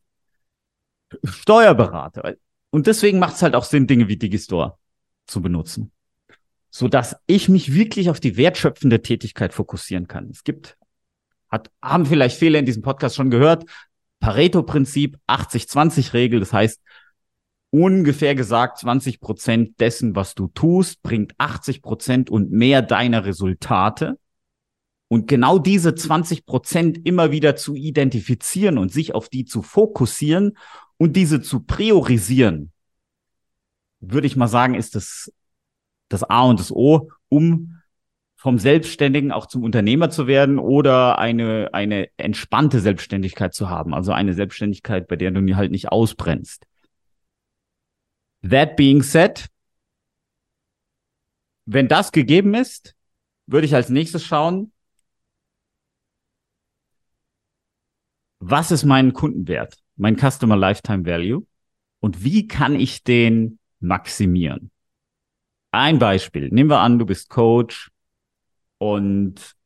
[1.23, 2.35] Steuerberater.
[2.71, 4.79] Und deswegen macht es halt auch Sinn, Dinge wie Digistore
[5.27, 5.92] zu benutzen.
[6.75, 10.31] So dass ich mich wirklich auf die wertschöpfende Tätigkeit fokussieren kann.
[10.31, 10.79] Es gibt,
[11.51, 13.67] hat, haben vielleicht viele in diesem Podcast schon gehört,
[14.21, 16.41] Pareto-Prinzip, 80-20-Regel.
[16.41, 16.81] Das heißt,
[17.69, 24.19] ungefähr gesagt 20 Prozent dessen, was du tust, bringt 80 Prozent und mehr deiner Resultate.
[25.09, 30.57] Und genau diese 20 Prozent immer wieder zu identifizieren und sich auf die zu fokussieren
[30.97, 32.73] und diese zu priorisieren,
[34.01, 35.31] würde ich mal sagen, ist das
[36.13, 37.79] das A und das O, um
[38.37, 43.95] vom Selbstständigen auch zum Unternehmer zu werden oder eine, eine entspannte Selbstständigkeit zu haben.
[43.95, 46.67] Also eine Selbstständigkeit, bei der du halt nicht ausbrennst.
[48.43, 49.47] That being said,
[51.67, 52.97] wenn das gegeben ist,
[53.47, 54.73] würde ich als nächstes schauen,
[58.41, 61.47] was ist mein Kundenwert, mein Customer Lifetime Value
[62.01, 64.72] und wie kann ich den maximieren?
[65.73, 66.49] Ein Beispiel.
[66.51, 67.91] Nehmen wir an, du bist Coach
[68.77, 69.57] und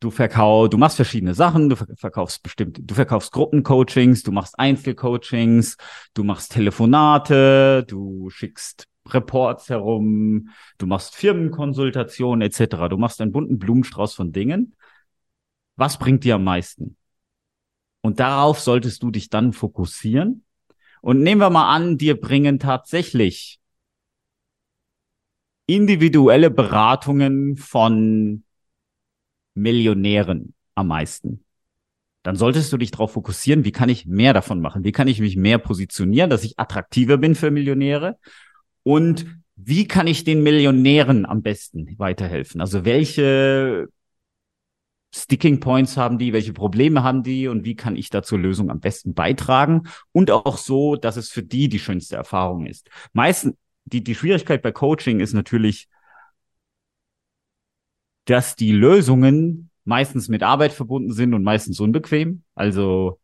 [0.00, 5.76] du verkaufst, du machst verschiedene Sachen, du verkaufst bestimmt, du verkaufst Gruppencoachings, du machst Einzelcoachings,
[6.14, 12.88] du machst Telefonate, du schickst Reports herum, du machst Firmenkonsultationen etc.
[12.88, 14.74] Du machst einen bunten Blumenstrauß von Dingen.
[15.76, 16.96] Was bringt dir am meisten?
[18.00, 20.44] Und darauf solltest du dich dann fokussieren.
[21.02, 23.60] Und nehmen wir mal an, dir bringen tatsächlich
[25.66, 28.44] individuelle Beratungen von
[29.54, 31.44] Millionären am meisten.
[32.22, 34.84] Dann solltest du dich darauf fokussieren, wie kann ich mehr davon machen?
[34.84, 38.18] Wie kann ich mich mehr positionieren, dass ich attraktiver bin für Millionäre?
[38.82, 42.60] Und wie kann ich den Millionären am besten weiterhelfen?
[42.60, 43.88] Also welche
[45.14, 48.70] Sticking Points haben die, welche Probleme haben die und wie kann ich da zur Lösung
[48.70, 52.90] am besten beitragen und auch so, dass es für die die schönste Erfahrung ist.
[53.12, 53.54] Meistens,
[53.86, 55.88] die, die Schwierigkeit bei Coaching ist natürlich,
[58.26, 62.42] dass die Lösungen meistens mit Arbeit verbunden sind und meistens unbequem.
[62.54, 63.20] Also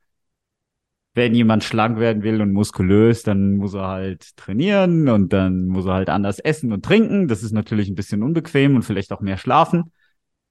[1.14, 5.85] wenn jemand schlank werden will und muskulös, dann muss er halt trainieren und dann muss
[5.85, 7.29] er halt anders essen und trinken.
[7.29, 9.92] Das ist natürlich ein bisschen unbequem und vielleicht auch mehr schlafen.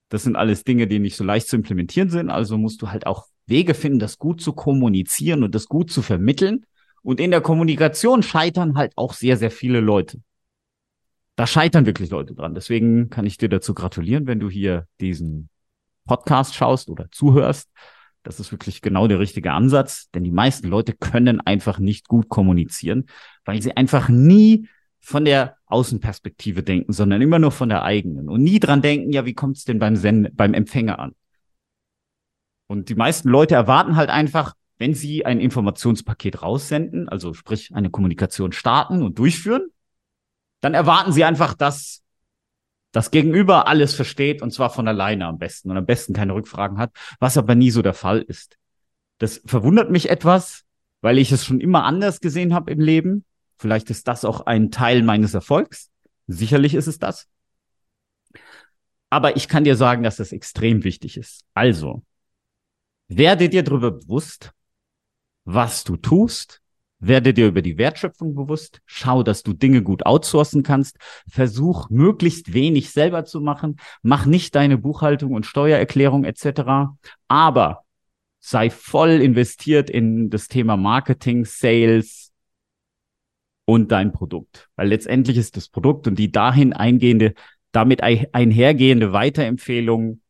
[0.10, 2.30] Das sind alles Dinge, die nicht so leicht zu implementieren sind.
[2.30, 6.02] Also musst du halt auch Wege finden, das gut zu kommunizieren und das gut zu
[6.02, 6.66] vermitteln.
[7.04, 10.22] Und in der Kommunikation scheitern halt auch sehr, sehr viele Leute
[11.42, 12.54] da scheitern wirklich Leute dran.
[12.54, 15.50] Deswegen kann ich dir dazu gratulieren, wenn du hier diesen
[16.06, 17.72] Podcast schaust oder zuhörst.
[18.22, 22.30] Das ist wirklich genau der richtige Ansatz, denn die meisten Leute können einfach nicht gut
[22.30, 23.08] kommunizieren,
[23.46, 24.68] weil sie einfach nie
[25.00, 29.26] von der Außenperspektive denken, sondern immer nur von der eigenen und nie dran denken, ja,
[29.26, 31.16] wie kommt es denn beim Send beim Empfänger an?
[32.68, 37.92] Und die meisten Leute erwarten halt einfach, wenn sie ein Informationspaket raussenden, also sprich eine
[37.92, 39.70] Kommunikation starten und durchführen,
[40.60, 42.02] dann erwarten sie einfach, dass
[42.92, 46.80] das Gegenüber alles versteht und zwar von alleine am besten und am besten keine Rückfragen
[46.80, 48.58] hat, was aber nie so der Fall ist.
[49.20, 50.64] Das verwundert mich etwas,
[51.02, 53.24] weil ich es schon immer anders gesehen habe im Leben.
[53.60, 55.92] Vielleicht ist das auch ein Teil meines Erfolgs.
[56.26, 57.28] Sicherlich ist es das.
[59.12, 61.46] Aber ich kann dir sagen, dass das extrem wichtig ist.
[61.54, 62.02] Also,
[63.10, 64.54] werde dir darüber bewusst,
[65.46, 66.62] was du tust,
[67.00, 72.54] werde dir über die Wertschöpfung bewusst, schau, dass du Dinge gut outsourcen kannst, versuch möglichst
[72.54, 76.94] wenig selber zu machen, mach nicht deine Buchhaltung und Steuererklärung etc.,
[77.28, 77.84] aber
[78.40, 82.32] sei voll investiert in das Thema Marketing, Sales
[83.66, 87.34] und dein Produkt, weil letztendlich ist das Produkt und die dahin eingehende,
[87.72, 90.21] damit einhergehende Weiterempfehlung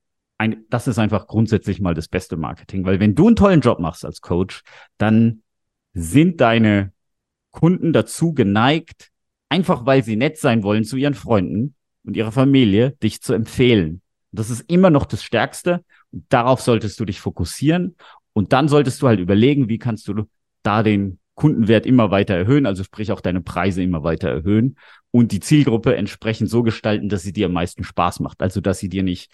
[0.41, 3.79] ein, das ist einfach grundsätzlich mal das beste Marketing, weil wenn du einen tollen Job
[3.79, 4.63] machst als Coach,
[4.97, 5.43] dann
[5.93, 6.93] sind deine
[7.51, 9.09] Kunden dazu geneigt,
[9.49, 14.01] einfach weil sie nett sein wollen zu ihren Freunden und ihrer Familie, dich zu empfehlen.
[14.31, 15.83] Das ist immer noch das Stärkste.
[16.11, 17.95] Und darauf solltest du dich fokussieren.
[18.33, 20.23] Und dann solltest du halt überlegen, wie kannst du
[20.63, 24.77] da den Kundenwert immer weiter erhöhen, also sprich auch deine Preise immer weiter erhöhen
[25.11, 28.41] und die Zielgruppe entsprechend so gestalten, dass sie dir am meisten Spaß macht.
[28.41, 29.31] Also, dass sie dir nicht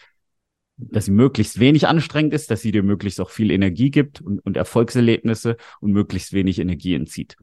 [0.78, 4.40] dass sie möglichst wenig anstrengend ist, dass sie dir möglichst auch viel Energie gibt und,
[4.40, 7.36] und Erfolgserlebnisse und möglichst wenig Energie entzieht.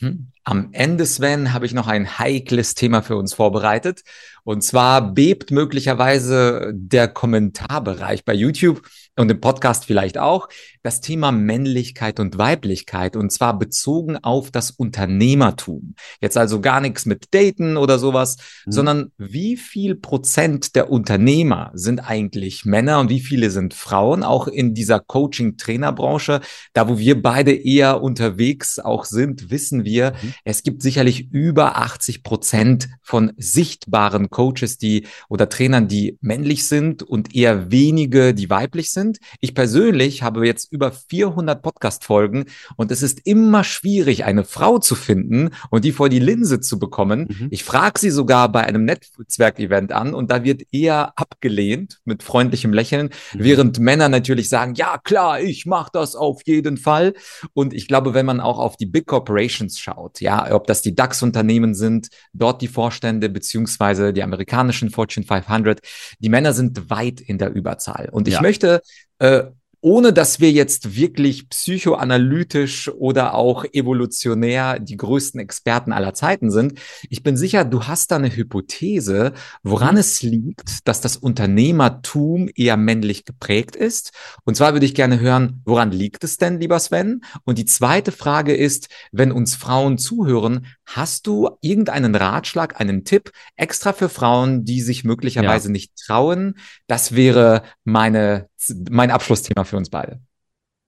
[0.00, 0.32] Hm.
[0.46, 4.02] Am Ende, Sven, habe ich noch ein heikles Thema für uns vorbereitet.
[4.44, 8.82] Und zwar bebt möglicherweise der Kommentarbereich bei YouTube
[9.16, 10.48] und im Podcast vielleicht auch,
[10.82, 15.94] das Thema Männlichkeit und Weiblichkeit und zwar bezogen auf das Unternehmertum.
[16.20, 18.72] Jetzt also gar nichts mit Daten oder sowas, mhm.
[18.72, 24.46] sondern wie viel Prozent der Unternehmer sind eigentlich Männer und wie viele sind Frauen, auch
[24.46, 26.40] in dieser Coaching-Trainer-Branche,
[26.74, 30.33] da wo wir beide eher unterwegs auch sind, wissen wir, mhm.
[30.44, 37.02] Es gibt sicherlich über 80 Prozent von sichtbaren Coaches, die oder Trainern, die männlich sind
[37.02, 39.18] und eher wenige, die weiblich sind.
[39.40, 44.94] Ich persönlich habe jetzt über 400 Podcast-Folgen und es ist immer schwierig, eine Frau zu
[44.94, 47.28] finden und die vor die Linse zu bekommen.
[47.28, 47.48] Mhm.
[47.50, 52.72] Ich frage sie sogar bei einem Netzwerkevent an und da wird eher abgelehnt mit freundlichem
[52.72, 53.38] Lächeln, mhm.
[53.38, 57.14] während Männer natürlich sagen, ja klar, ich mache das auf jeden Fall.
[57.52, 60.94] Und ich glaube, wenn man auch auf die Big Corporations schaut, ja, ob das die
[60.94, 65.80] DAX-Unternehmen sind, dort die Vorstände beziehungsweise die amerikanischen Fortune 500.
[66.18, 68.08] Die Männer sind weit in der Überzahl.
[68.10, 68.40] Und ich ja.
[68.40, 68.80] möchte
[69.18, 69.44] äh,
[69.84, 76.80] ohne dass wir jetzt wirklich psychoanalytisch oder auch evolutionär die größten Experten aller Zeiten sind.
[77.10, 80.00] Ich bin sicher, du hast da eine Hypothese, woran mhm.
[80.00, 84.12] es liegt, dass das Unternehmertum eher männlich geprägt ist.
[84.44, 87.20] Und zwar würde ich gerne hören, woran liegt es denn, lieber Sven?
[87.44, 93.32] Und die zweite Frage ist, wenn uns Frauen zuhören, hast du irgendeinen Ratschlag, einen Tipp
[93.54, 95.72] extra für Frauen, die sich möglicherweise ja.
[95.72, 96.54] nicht trauen?
[96.86, 98.48] Das wäre meine
[98.90, 100.20] mein Abschlussthema für uns beide.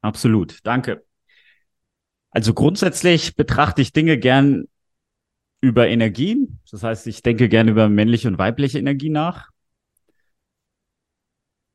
[0.01, 1.05] Absolut, danke.
[2.31, 4.69] Also grundsätzlich betrachte ich Dinge gern
[5.61, 6.61] über Energien.
[6.71, 9.51] Das heißt, ich denke gern über männliche und weibliche Energie nach.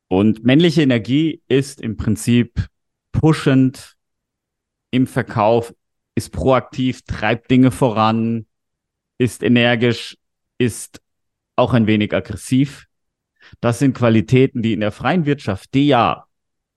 [0.07, 2.67] Und männliche Energie ist im Prinzip
[3.11, 3.95] pushend
[4.91, 5.73] im Verkauf,
[6.15, 8.45] ist proaktiv, treibt Dinge voran,
[9.17, 10.17] ist energisch,
[10.57, 11.01] ist
[11.55, 12.87] auch ein wenig aggressiv.
[13.59, 16.25] Das sind Qualitäten, die in der freien Wirtschaft, die ja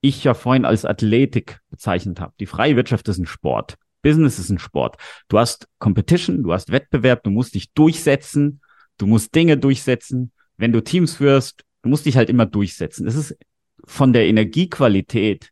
[0.01, 2.33] ich ja vorhin als Athletik bezeichnet habe.
[2.39, 3.75] Die freie Wirtschaft ist ein Sport.
[4.01, 4.97] Business ist ein Sport.
[5.29, 8.61] Du hast Competition, du hast Wettbewerb, du musst dich durchsetzen,
[8.99, 10.31] du musst Dinge durchsetzen.
[10.57, 13.07] Wenn du Teams führst, du musst dich halt immer durchsetzen.
[13.07, 13.35] Es ist
[13.83, 15.49] von der Energiequalität,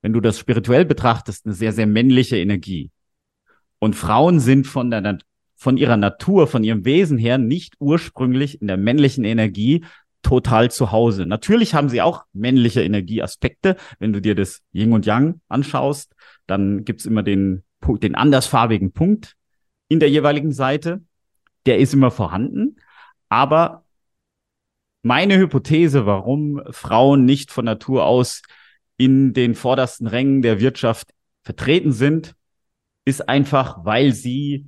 [0.00, 2.90] wenn du das spirituell betrachtest, eine sehr, sehr männliche Energie.
[3.78, 5.18] Und Frauen sind von der,
[5.54, 9.84] von ihrer Natur, von ihrem Wesen her nicht ursprünglich in der männlichen Energie,
[10.22, 11.26] total zu Hause.
[11.26, 13.76] Natürlich haben sie auch männliche Energieaspekte.
[13.98, 16.14] Wenn du dir das Yin und Yang anschaust,
[16.46, 19.36] dann gibt's immer den, den andersfarbigen Punkt
[19.88, 21.02] in der jeweiligen Seite.
[21.66, 22.76] Der ist immer vorhanden.
[23.28, 23.84] Aber
[25.02, 28.42] meine Hypothese, warum Frauen nicht von Natur aus
[28.96, 32.34] in den vordersten Rängen der Wirtschaft vertreten sind,
[33.04, 34.66] ist einfach, weil sie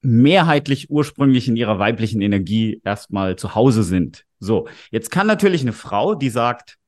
[0.00, 4.24] mehrheitlich ursprünglich in ihrer weiblichen Energie erstmal zu Hause sind.
[4.38, 6.78] So, jetzt kann natürlich eine Frau, die sagt,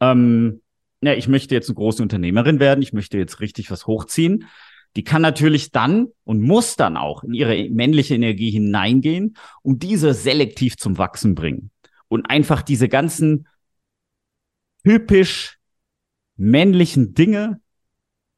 [0.00, 0.62] ähm,
[1.02, 4.46] ja, ich möchte jetzt eine große Unternehmerin werden, ich möchte jetzt richtig was hochziehen,
[4.96, 10.14] die kann natürlich dann und muss dann auch in ihre männliche Energie hineingehen und diese
[10.14, 11.70] selektiv zum Wachsen bringen.
[12.08, 13.46] Und einfach diese ganzen
[14.82, 15.58] typisch
[16.36, 17.60] männlichen Dinge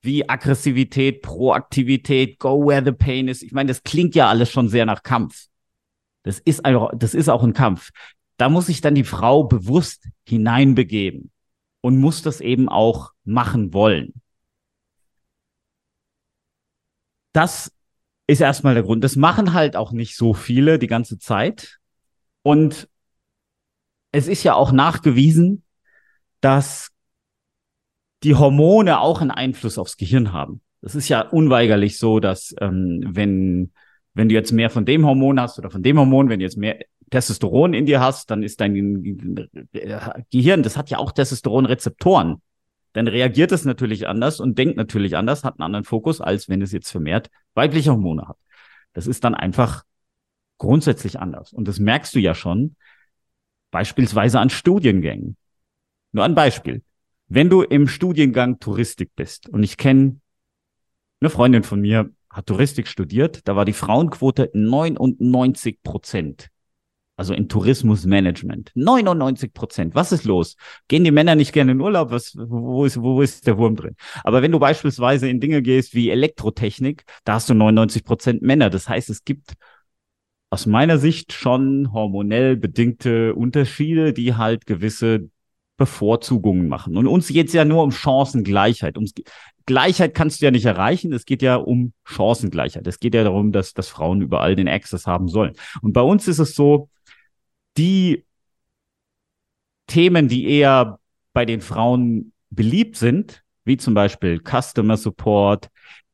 [0.03, 3.43] wie Aggressivität, Proaktivität, go where the pain is.
[3.43, 5.47] Ich meine, das klingt ja alles schon sehr nach Kampf.
[6.23, 7.91] Das ist, ein, das ist auch ein Kampf.
[8.37, 11.31] Da muss sich dann die Frau bewusst hineinbegeben
[11.81, 14.23] und muss das eben auch machen wollen.
[17.33, 17.73] das
[18.27, 19.03] ist erstmal der Grund.
[19.03, 21.79] Das machen halt auch nicht so viele die ganze Zeit.
[22.43, 22.89] Und
[24.13, 25.65] es ist ja auch nachgewiesen,
[26.41, 26.92] dass
[28.23, 30.61] die Hormone auch einen Einfluss aufs Gehirn haben.
[30.81, 33.73] Das ist ja unweigerlich so, dass ähm, wenn,
[34.15, 36.57] wenn du jetzt mehr von dem Hormon hast oder von dem Hormon, wenn du jetzt
[36.57, 36.79] mehr
[37.11, 38.75] Testosteron in dir hast, dann ist dein
[40.31, 42.41] Gehirn, das hat ja auch Testosteronrezeptoren.
[42.95, 46.63] Dann reagiert es natürlich anders und denkt natürlich anders, hat einen anderen Fokus, als wenn
[46.63, 48.37] es jetzt vermehrt weibliche Hormone hat.
[48.93, 49.85] Das ist dann einfach
[50.59, 51.53] grundsätzlich anders.
[51.53, 52.77] Und das merkst du ja schon,
[53.71, 55.37] beispielsweise an Studiengängen.
[56.13, 56.83] Nur ein Beispiel.
[57.35, 60.21] Wenn du im Studiengang Touristik bist, und ich kenne
[61.19, 66.51] eine Freundin von mir, hat Touristik studiert, da war die Frauenquote 99 Prozent.
[67.17, 68.73] Also in Tourismusmanagement.
[68.75, 69.95] 99 Prozent.
[69.95, 70.57] Was ist los?
[70.89, 72.11] Gehen die Männer nicht gerne in Urlaub?
[72.11, 73.97] Was, wo ist, wo ist der Wurm drin?
[74.25, 78.69] Aber wenn du beispielsweise in Dinge gehst wie Elektrotechnik, da hast du 99 Prozent Männer.
[78.69, 79.55] Das heißt, es gibt
[80.51, 85.31] aus meiner Sicht schon hormonell bedingte Unterschiede, die halt gewisse
[85.83, 86.97] Bevorzugungen machen.
[86.97, 88.97] Und uns geht es ja nur um Chancengleichheit.
[88.97, 89.05] Um
[89.67, 91.13] Gleichheit kannst du ja nicht erreichen.
[91.13, 92.87] Es geht ja um Chancengleichheit.
[92.87, 95.55] Es geht ja darum, dass, dass Frauen überall den Access haben sollen.
[95.81, 96.89] Und bei uns ist es so,
[97.77, 98.25] die
[99.89, 101.01] Themen, die eher
[101.33, 105.69] bei den Frauen beliebt sind, wie zum Beispiel Customer Support,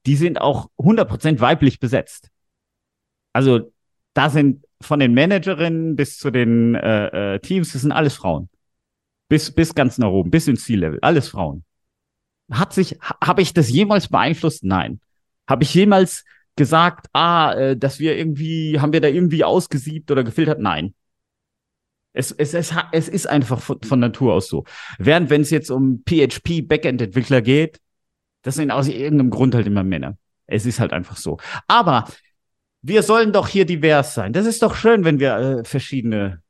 [0.07, 2.31] die sind auch 100% weiblich besetzt.
[3.35, 3.71] Also
[4.15, 8.49] da sind von den Managerinnen bis zu den äh, äh, Teams, das sind alles Frauen.
[9.29, 10.99] Bis, bis ganz nach oben, bis ins Ziellevel.
[11.03, 11.65] Alles Frauen.
[12.51, 14.65] Hat sich, habe ich das jemals beeinflusst?
[14.65, 15.01] Nein.
[15.47, 16.25] Habe ich jemals
[16.57, 20.61] gesagt, ah, äh, dass wir irgendwie, haben wir da irgendwie ausgesiebt oder gefiltert?
[20.61, 20.95] Nein.
[22.13, 24.65] Es, es, es, es ist einfach von, von Natur aus so.
[24.99, 27.81] Während wenn es jetzt um PHP Backend-Entwickler geht,
[28.43, 30.17] das sind aus irgendeinem Grund halt immer Männer.
[30.47, 31.39] Es ist halt einfach so.
[31.67, 32.07] Aber
[32.83, 34.33] wir sollen doch hier divers sein.
[34.33, 36.43] Das ist doch schön, wenn wir äh, verschiedene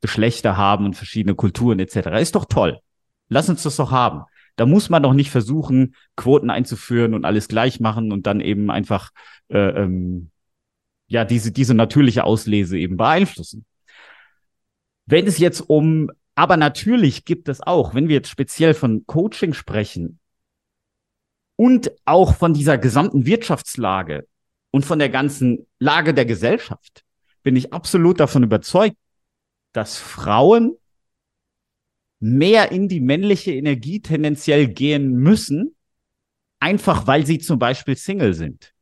[0.00, 2.20] Geschlechter haben und verschiedene Kulturen etc.
[2.20, 2.80] Ist doch toll.
[3.28, 4.24] Lass uns das doch haben.
[4.56, 8.70] Da muss man doch nicht versuchen, Quoten einzuführen und alles gleich machen und dann eben
[8.70, 9.10] einfach
[9.48, 10.30] äh, ähm,
[11.06, 13.64] ja diese diese natürliche Auslese eben beeinflussen.
[15.06, 19.54] Wenn es jetzt um, aber natürlich gibt es auch, wenn wir jetzt speziell von Coaching
[19.54, 20.18] sprechen
[21.56, 24.26] und auch von dieser gesamten Wirtschaftslage
[24.70, 27.02] und von der ganzen Lage der Gesellschaft,
[27.42, 28.96] bin ich absolut davon überzeugt,
[29.72, 30.76] dass Frauen
[32.18, 35.74] mehr in die männliche Energie tendenziell gehen müssen,
[36.60, 38.74] einfach weil sie zum Beispiel Single sind.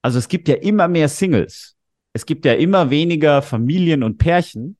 [0.00, 1.76] Also es gibt ja immer mehr Singles.
[2.12, 4.76] Es gibt ja immer weniger Familien und Pärchen.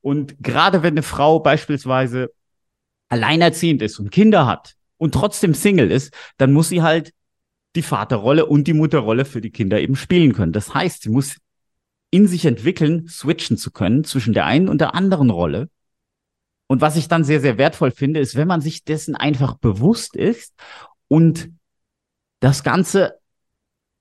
[0.00, 2.32] Und gerade wenn eine Frau beispielsweise
[3.08, 7.12] alleinerziehend ist und Kinder hat und trotzdem Single ist, dann muss sie halt
[7.76, 10.52] die Vaterrolle und die Mutterrolle für die Kinder eben spielen können.
[10.52, 11.36] Das heißt, sie muss
[12.10, 15.68] in sich entwickeln, switchen zu können zwischen der einen und der anderen Rolle.
[16.68, 20.16] Und was ich dann sehr, sehr wertvoll finde, ist, wenn man sich dessen einfach bewusst
[20.16, 20.54] ist
[21.08, 21.50] und
[22.40, 23.18] das Ganze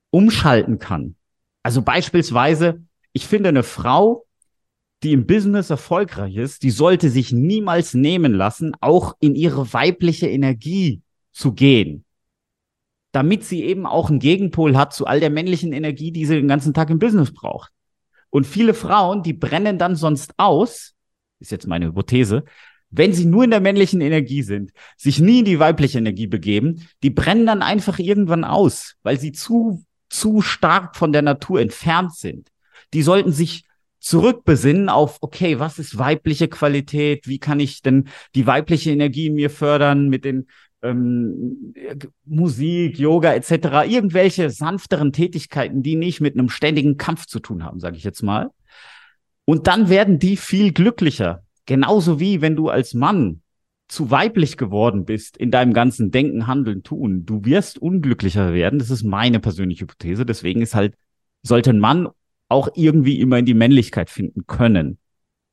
[0.10, 1.16] umschalten kann.
[1.64, 2.84] Also beispielsweise,
[3.14, 4.26] ich finde eine Frau,
[5.04, 10.28] die im Business erfolgreich ist, die sollte sich niemals nehmen lassen, auch in ihre weibliche
[10.28, 11.02] Energie
[11.32, 12.06] zu gehen.
[13.12, 16.48] Damit sie eben auch einen Gegenpol hat zu all der männlichen Energie, die sie den
[16.48, 17.72] ganzen Tag im Business braucht.
[18.36, 20.94] Und viele Frauen, die brennen dann sonst aus,
[21.40, 22.44] ist jetzt meine Hypothese,
[22.90, 26.86] wenn sie nur in der männlichen Energie sind, sich nie in die weibliche Energie begeben,
[27.02, 32.14] die brennen dann einfach irgendwann aus, weil sie zu, zu stark von der Natur entfernt
[32.14, 32.50] sind.
[32.94, 33.64] Die sollten sich
[34.00, 37.30] zurückbesinnen auf, okay, was ist weibliche Qualität?
[37.30, 40.48] Wie kann ich denn die weibliche Energie in mir fördern mit den
[40.86, 41.74] ähm,
[42.26, 47.80] Musik, Yoga etc., irgendwelche sanfteren Tätigkeiten, die nicht mit einem ständigen Kampf zu tun haben,
[47.80, 48.52] sage ich jetzt mal.
[49.46, 51.44] Und dann werden die viel glücklicher.
[51.66, 53.42] Genauso wie wenn du als Mann
[53.88, 57.26] zu weiblich geworden bist in deinem ganzen Denken, Handeln, Tun.
[57.26, 58.80] Du wirst unglücklicher werden.
[58.80, 60.26] Das ist meine persönliche Hypothese.
[60.26, 60.96] Deswegen ist halt,
[61.44, 62.10] sollte ein Mann
[62.50, 64.98] auch irgendwie immer in die Männlichkeit finden können.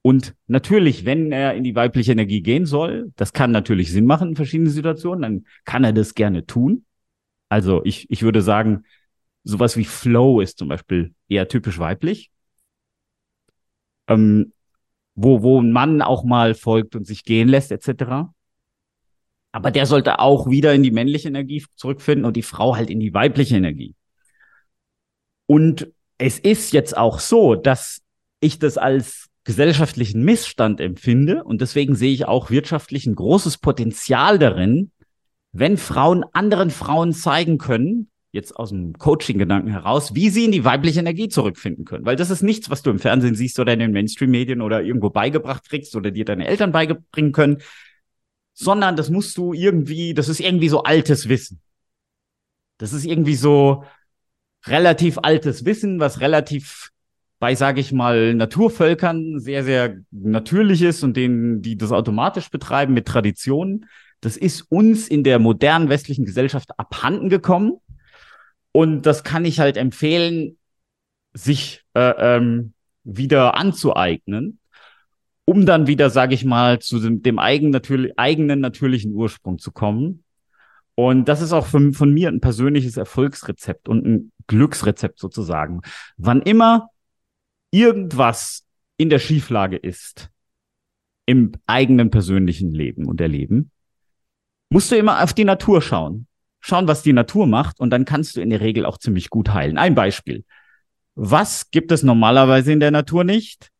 [0.02, 4.30] Und natürlich, wenn er in die weibliche Energie gehen soll, das kann natürlich Sinn machen
[4.30, 6.84] in verschiedenen Situationen, dann kann er das gerne tun.
[7.48, 8.84] Also ich, ich würde sagen,
[9.44, 12.30] sowas wie Flow ist zum Beispiel eher typisch weiblich.
[14.08, 14.52] Ähm,
[15.14, 18.32] wo, wo ein Mann auch mal folgt und sich gehen lässt, etc.
[19.52, 23.00] Aber der sollte auch wieder in die männliche Energie zurückfinden und die Frau halt in
[23.00, 23.94] die weibliche Energie.
[25.46, 28.00] Und es ist jetzt auch so, dass
[28.40, 34.38] ich das als gesellschaftlichen Missstand empfinde und deswegen sehe ich auch wirtschaftlich ein großes Potenzial
[34.38, 34.92] darin,
[35.52, 40.64] wenn Frauen anderen Frauen zeigen können, jetzt aus dem Coaching-Gedanken heraus, wie sie in die
[40.64, 42.06] weibliche Energie zurückfinden können.
[42.06, 45.10] Weil das ist nichts, was du im Fernsehen siehst oder in den Mainstream-Medien oder irgendwo
[45.10, 47.58] beigebracht kriegst oder dir deine Eltern beibringen können,
[48.54, 51.60] sondern das musst du irgendwie, das ist irgendwie so altes Wissen.
[52.78, 53.84] Das ist irgendwie so
[54.66, 56.91] relativ altes Wissen, was relativ
[57.42, 62.94] bei, sage ich mal, Naturvölkern sehr, sehr natürlich ist und denen, die das automatisch betreiben
[62.94, 63.86] mit Traditionen.
[64.20, 67.80] Das ist uns in der modernen westlichen Gesellschaft abhanden gekommen.
[68.70, 70.56] Und das kann ich halt empfehlen,
[71.32, 74.60] sich äh, ähm, wieder anzueignen,
[75.44, 79.72] um dann wieder, sage ich mal, zu dem, dem eigenen, natürlich, eigenen natürlichen Ursprung zu
[79.72, 80.22] kommen.
[80.94, 85.80] Und das ist auch von, von mir ein persönliches Erfolgsrezept und ein Glücksrezept sozusagen.
[86.16, 86.91] Wann immer
[87.72, 88.64] irgendwas
[88.96, 90.30] in der Schieflage ist
[91.26, 93.72] im eigenen persönlichen Leben und Erleben,
[94.70, 96.26] musst du immer auf die Natur schauen.
[96.60, 99.52] Schauen, was die Natur macht und dann kannst du in der Regel auch ziemlich gut
[99.52, 99.78] heilen.
[99.78, 100.44] Ein Beispiel.
[101.14, 103.70] Was gibt es normalerweise in der Natur nicht?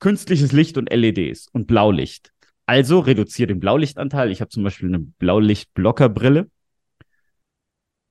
[0.00, 2.32] Künstliches Licht und LEDs und Blaulicht.
[2.66, 4.30] Also reduziere den Blaulichtanteil.
[4.30, 6.50] Ich habe zum Beispiel eine Blaulichtblockerbrille.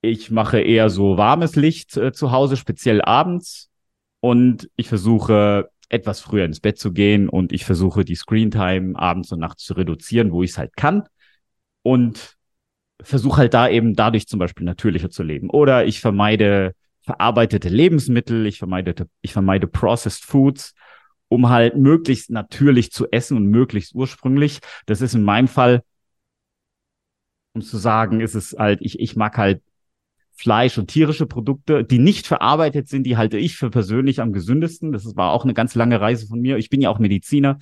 [0.01, 3.69] Ich mache eher so warmes Licht äh, zu Hause, speziell abends.
[4.21, 9.31] Und ich versuche etwas früher ins Bett zu gehen und ich versuche die Screentime abends
[9.31, 11.03] und nachts zu reduzieren, wo ich es halt kann
[11.81, 12.37] und
[13.01, 15.49] versuche halt da eben dadurch zum Beispiel natürlicher zu leben.
[15.49, 20.75] Oder ich vermeide verarbeitete Lebensmittel, ich vermeide, ich vermeide Processed Foods,
[21.27, 24.59] um halt möglichst natürlich zu essen und möglichst ursprünglich.
[24.85, 25.83] Das ist in meinem Fall,
[27.53, 29.61] um zu sagen, ist es halt, ich, ich mag halt
[30.39, 34.93] Fleisch und tierische Produkte, die nicht verarbeitet sind, die halte ich für persönlich am gesündesten.
[34.93, 36.55] Das war auch eine ganz lange Reise von mir.
[36.55, 37.59] Ich bin ja auch Mediziner.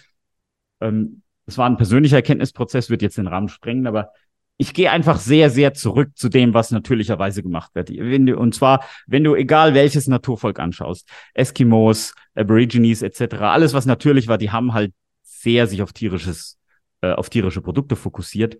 [0.80, 4.12] Ähm, es war ein persönlicher Erkenntnisprozess, wird jetzt den Rahmen sprengen, aber
[4.58, 7.90] ich gehe einfach sehr, sehr zurück zu dem, was natürlicherweise gemacht wird.
[7.90, 14.38] und zwar, wenn du egal welches Naturvolk anschaust, Eskimos, Aborigines etc., alles, was natürlich war,
[14.38, 16.60] die haben halt sehr sich auf tierisches,
[17.02, 18.60] äh, auf tierische Produkte fokussiert.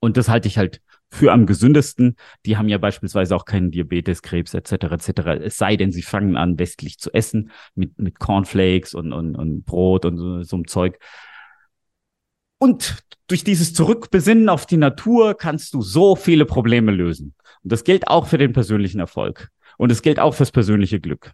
[0.00, 0.80] Und das halte ich halt
[1.10, 2.16] für am gesündesten.
[2.44, 4.72] Die haben ja beispielsweise auch keinen Diabetes, Krebs etc.
[4.92, 5.10] etc.
[5.42, 9.64] Es sei denn, sie fangen an, westlich zu essen mit mit Cornflakes und und, und
[9.64, 10.98] Brot und so, so einem Zeug.
[12.58, 12.96] Und
[13.26, 17.34] durch dieses Zurückbesinnen auf die Natur kannst du so viele Probleme lösen.
[17.62, 19.50] Und das gilt auch für den persönlichen Erfolg.
[19.78, 21.32] Und es gilt auch fürs persönliche Glück.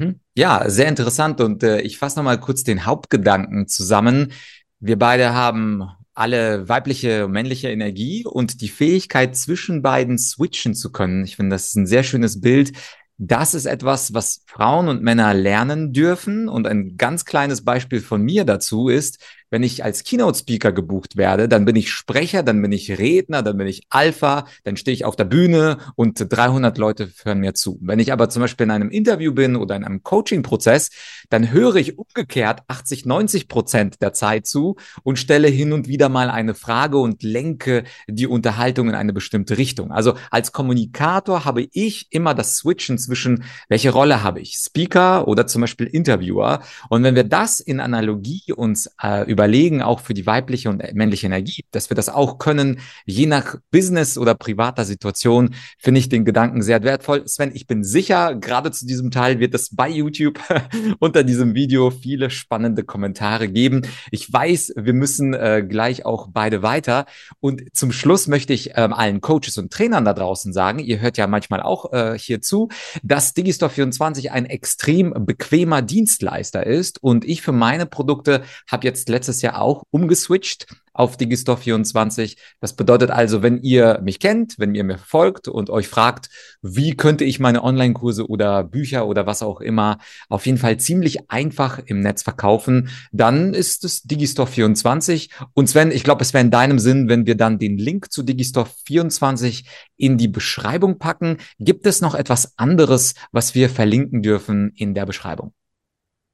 [0.00, 0.20] Hm?
[0.34, 1.40] Ja, sehr interessant.
[1.40, 4.32] Und äh, ich fasse nochmal kurz den Hauptgedanken zusammen.
[4.80, 10.92] Wir beide haben alle weibliche und männliche Energie und die Fähigkeit, zwischen beiden switchen zu
[10.92, 11.24] können.
[11.24, 12.72] Ich finde, das ist ein sehr schönes Bild.
[13.18, 16.48] Das ist etwas, was Frauen und Männer lernen dürfen.
[16.48, 19.18] Und ein ganz kleines Beispiel von mir dazu ist,
[19.54, 23.56] wenn ich als Keynote-Speaker gebucht werde, dann bin ich Sprecher, dann bin ich Redner, dann
[23.56, 27.78] bin ich Alpha, dann stehe ich auf der Bühne und 300 Leute hören mir zu.
[27.80, 30.90] Wenn ich aber zum Beispiel in einem Interview bin oder in einem Coaching-Prozess,
[31.30, 34.74] dann höre ich umgekehrt 80, 90 Prozent der Zeit zu
[35.04, 39.56] und stelle hin und wieder mal eine Frage und lenke die Unterhaltung in eine bestimmte
[39.56, 39.92] Richtung.
[39.92, 44.56] Also als Kommunikator habe ich immer das Switchen zwischen, welche Rolle habe ich?
[44.56, 46.60] Speaker oder zum Beispiel Interviewer?
[46.88, 50.82] Und wenn wir das in Analogie uns äh, über überlegen, auch für die weibliche und
[50.94, 56.08] männliche Energie, dass wir das auch können, je nach Business oder privater Situation, finde ich
[56.08, 57.28] den Gedanken sehr wertvoll.
[57.28, 60.40] Sven, ich bin sicher, gerade zu diesem Teil wird es bei YouTube
[60.98, 63.82] unter diesem Video viele spannende Kommentare geben.
[64.10, 67.04] Ich weiß, wir müssen äh, gleich auch beide weiter.
[67.40, 71.18] Und zum Schluss möchte ich ähm, allen Coaches und Trainern da draußen sagen, ihr hört
[71.18, 72.68] ja manchmal auch äh, hier zu,
[73.02, 77.02] dass Digistore 24 ein extrem bequemer Dienstleister ist.
[77.02, 82.36] Und ich für meine Produkte habe jetzt letztes letztes Jahr auch umgeswitcht auf Digistore 24.
[82.60, 86.28] Das bedeutet also, wenn ihr mich kennt, wenn ihr mir folgt und euch fragt,
[86.62, 91.32] wie könnte ich meine Online-Kurse oder Bücher oder was auch immer auf jeden Fall ziemlich
[91.32, 95.30] einfach im Netz verkaufen, dann ist es Digistore 24.
[95.52, 98.22] Und Sven, ich glaube, es wäre in deinem Sinn, wenn wir dann den Link zu
[98.22, 99.64] Digistore 24
[99.96, 101.38] in die Beschreibung packen.
[101.58, 105.52] Gibt es noch etwas anderes, was wir verlinken dürfen in der Beschreibung?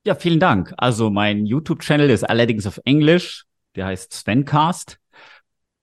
[0.05, 0.73] Ja, vielen Dank.
[0.79, 3.45] Also mein YouTube-Channel ist allerdings auf Englisch.
[3.75, 4.99] Der heißt Svencast.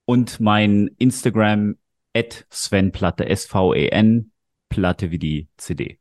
[0.04, 1.76] Und mein Instagram
[2.14, 4.32] at Svenplatte, S-V-E-N,
[4.68, 5.98] Platte wie die CD.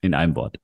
[0.00, 0.58] In einem Wort.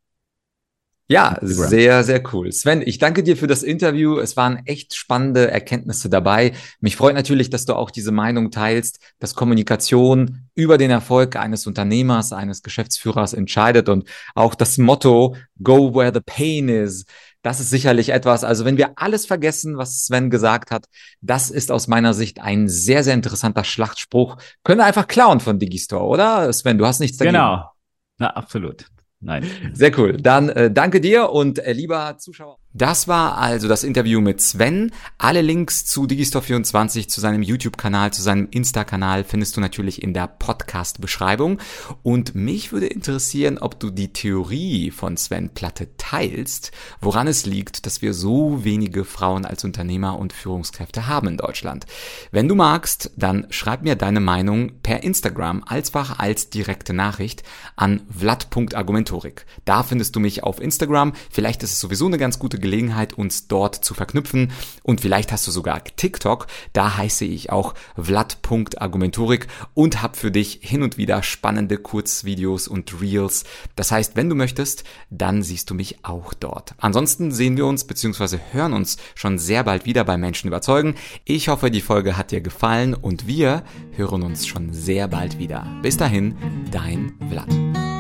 [1.13, 2.51] Ja, sehr, sehr cool.
[2.53, 4.19] Sven, ich danke dir für das Interview.
[4.19, 6.53] Es waren echt spannende Erkenntnisse dabei.
[6.81, 11.67] Mich freut natürlich, dass du auch diese Meinung teilst, dass Kommunikation über den Erfolg eines
[11.67, 17.05] Unternehmers, eines Geschäftsführers entscheidet und auch das Motto Go where the pain is.
[17.43, 20.87] Das ist sicherlich etwas, also wenn wir alles vergessen, was Sven gesagt hat,
[21.21, 24.39] das ist aus meiner Sicht ein sehr, sehr interessanter Schlachtspruch.
[24.65, 26.51] Können wir einfach klauen von Digistore, oder?
[26.53, 27.35] Sven, du hast nichts dagegen.
[27.35, 27.71] Genau.
[28.19, 28.87] Na, absolut.
[29.23, 29.45] Nein.
[29.73, 30.17] Sehr cool.
[30.17, 32.59] Dann äh, danke dir und äh, lieber Zuschauer.
[32.75, 34.93] Das war also das Interview mit Sven.
[35.19, 40.27] Alle Links zu Digistore24, zu seinem YouTube-Kanal, zu seinem Insta-Kanal findest du natürlich in der
[40.27, 41.59] Podcast-Beschreibung.
[42.03, 47.85] Und mich würde interessieren, ob du die Theorie von Sven Platte teilst, woran es liegt,
[47.85, 51.85] dass wir so wenige Frauen als Unternehmer und Führungskräfte haben in Deutschland.
[52.31, 57.43] Wenn du magst, dann schreib mir deine Meinung per Instagram alsfach als direkte Nachricht
[57.77, 59.45] an vlad.argumentorik.
[59.67, 61.13] Da findest du mich auf Instagram.
[61.31, 64.53] Vielleicht ist es sowieso eine ganz gute Gelegenheit, uns dort zu verknüpfen.
[64.83, 66.47] Und vielleicht hast du sogar TikTok.
[66.73, 73.03] Da heiße ich auch vlad.argumentorik und habe für dich hin und wieder spannende Kurzvideos und
[73.03, 73.45] Reels.
[73.77, 76.75] Das heißt, wenn du möchtest, dann siehst du mich auch dort.
[76.79, 78.39] Ansonsten sehen wir uns bzw.
[78.53, 80.95] hören uns schon sehr bald wieder bei Menschen überzeugen.
[81.25, 83.65] Ich hoffe, die Folge hat dir gefallen und wir
[83.97, 85.67] hören uns schon sehr bald wieder.
[85.83, 86.37] Bis dahin,
[86.71, 87.92] dein Vlad.